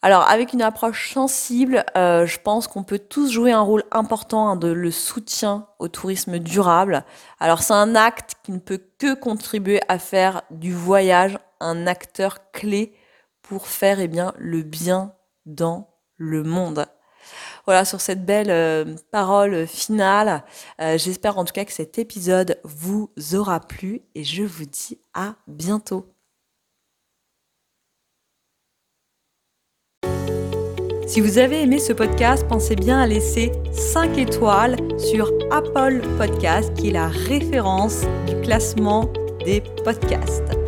Alors, 0.02 0.30
avec 0.30 0.54
une 0.54 0.62
approche 0.62 1.14
sensible, 1.14 1.84
je 1.96 2.38
pense 2.40 2.68
qu'on 2.68 2.84
peut 2.84 3.00
tous 3.00 3.32
jouer 3.32 3.52
un 3.52 3.62
rôle 3.62 3.84
important 3.92 4.56
de 4.56 4.68
le 4.68 4.92
soutien 4.92 5.68
au 5.80 5.88
tourisme 5.88 6.40
durable. 6.40 7.04
Alors, 7.40 7.62
c'est 7.62 7.74
un 7.74 7.96
acte 7.96 8.36
qui 8.44 8.52
ne 8.52 8.60
peut 8.60 8.82
que 9.00 9.14
contribuer 9.14 9.82
à 9.88 10.00
faire 10.00 10.44
du 10.52 10.74
voyage 10.74 11.38
un 11.64 11.88
acteur 11.88 12.52
clé 12.52 12.94
pour 13.42 13.68
faire 13.68 14.00
eh 14.00 14.08
bien, 14.08 14.34
le 14.38 14.62
bien 14.62 15.14
dans 15.46 15.90
le 16.18 16.44
monde. 16.44 16.86
Voilà, 17.66 17.86
sur 17.86 18.02
cette 18.02 18.26
belle 18.26 18.50
euh, 18.50 18.96
parole 19.12 19.66
finale, 19.68 20.44
euh, 20.82 20.98
j'espère 20.98 21.38
en 21.38 21.46
tout 21.46 21.54
cas 21.54 21.66
que 21.66 21.72
cet 21.72 21.98
épisode 21.98 22.60
vous 22.64 23.12
aura 23.34 23.62
plu 23.62 24.02
et 24.16 24.24
je 24.24 24.44
vous 24.44 24.66
dis 24.66 25.00
à 25.14 25.36
bientôt. 25.48 26.14
Si 31.08 31.22
vous 31.22 31.38
avez 31.38 31.62
aimé 31.62 31.80
ce 31.80 31.94
podcast, 31.94 32.46
pensez 32.48 32.76
bien 32.76 33.00
à 33.00 33.06
laisser 33.06 33.52
5 33.72 34.18
étoiles 34.18 34.78
sur 34.98 35.32
Apple 35.52 36.02
Podcast, 36.18 36.74
qui 36.74 36.90
est 36.90 36.94
la 36.94 37.08
référence 37.08 38.02
du 38.26 38.40
classement 38.42 39.12
des 39.46 39.62
podcasts 39.84 40.63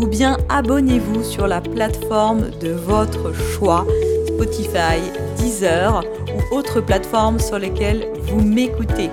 ou 0.00 0.06
bien 0.06 0.36
abonnez-vous 0.48 1.22
sur 1.22 1.46
la 1.46 1.60
plateforme 1.60 2.50
de 2.60 2.70
votre 2.70 3.34
choix, 3.34 3.86
Spotify, 4.26 5.00
Deezer 5.36 6.02
ou 6.34 6.54
autres 6.54 6.80
plateformes 6.80 7.38
sur 7.38 7.58
lesquelles 7.58 8.06
vous 8.22 8.40
m'écoutez. 8.40 9.10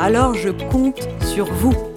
Alors 0.00 0.34
je 0.34 0.48
compte 0.70 1.08
sur 1.34 1.46
vous. 1.46 1.91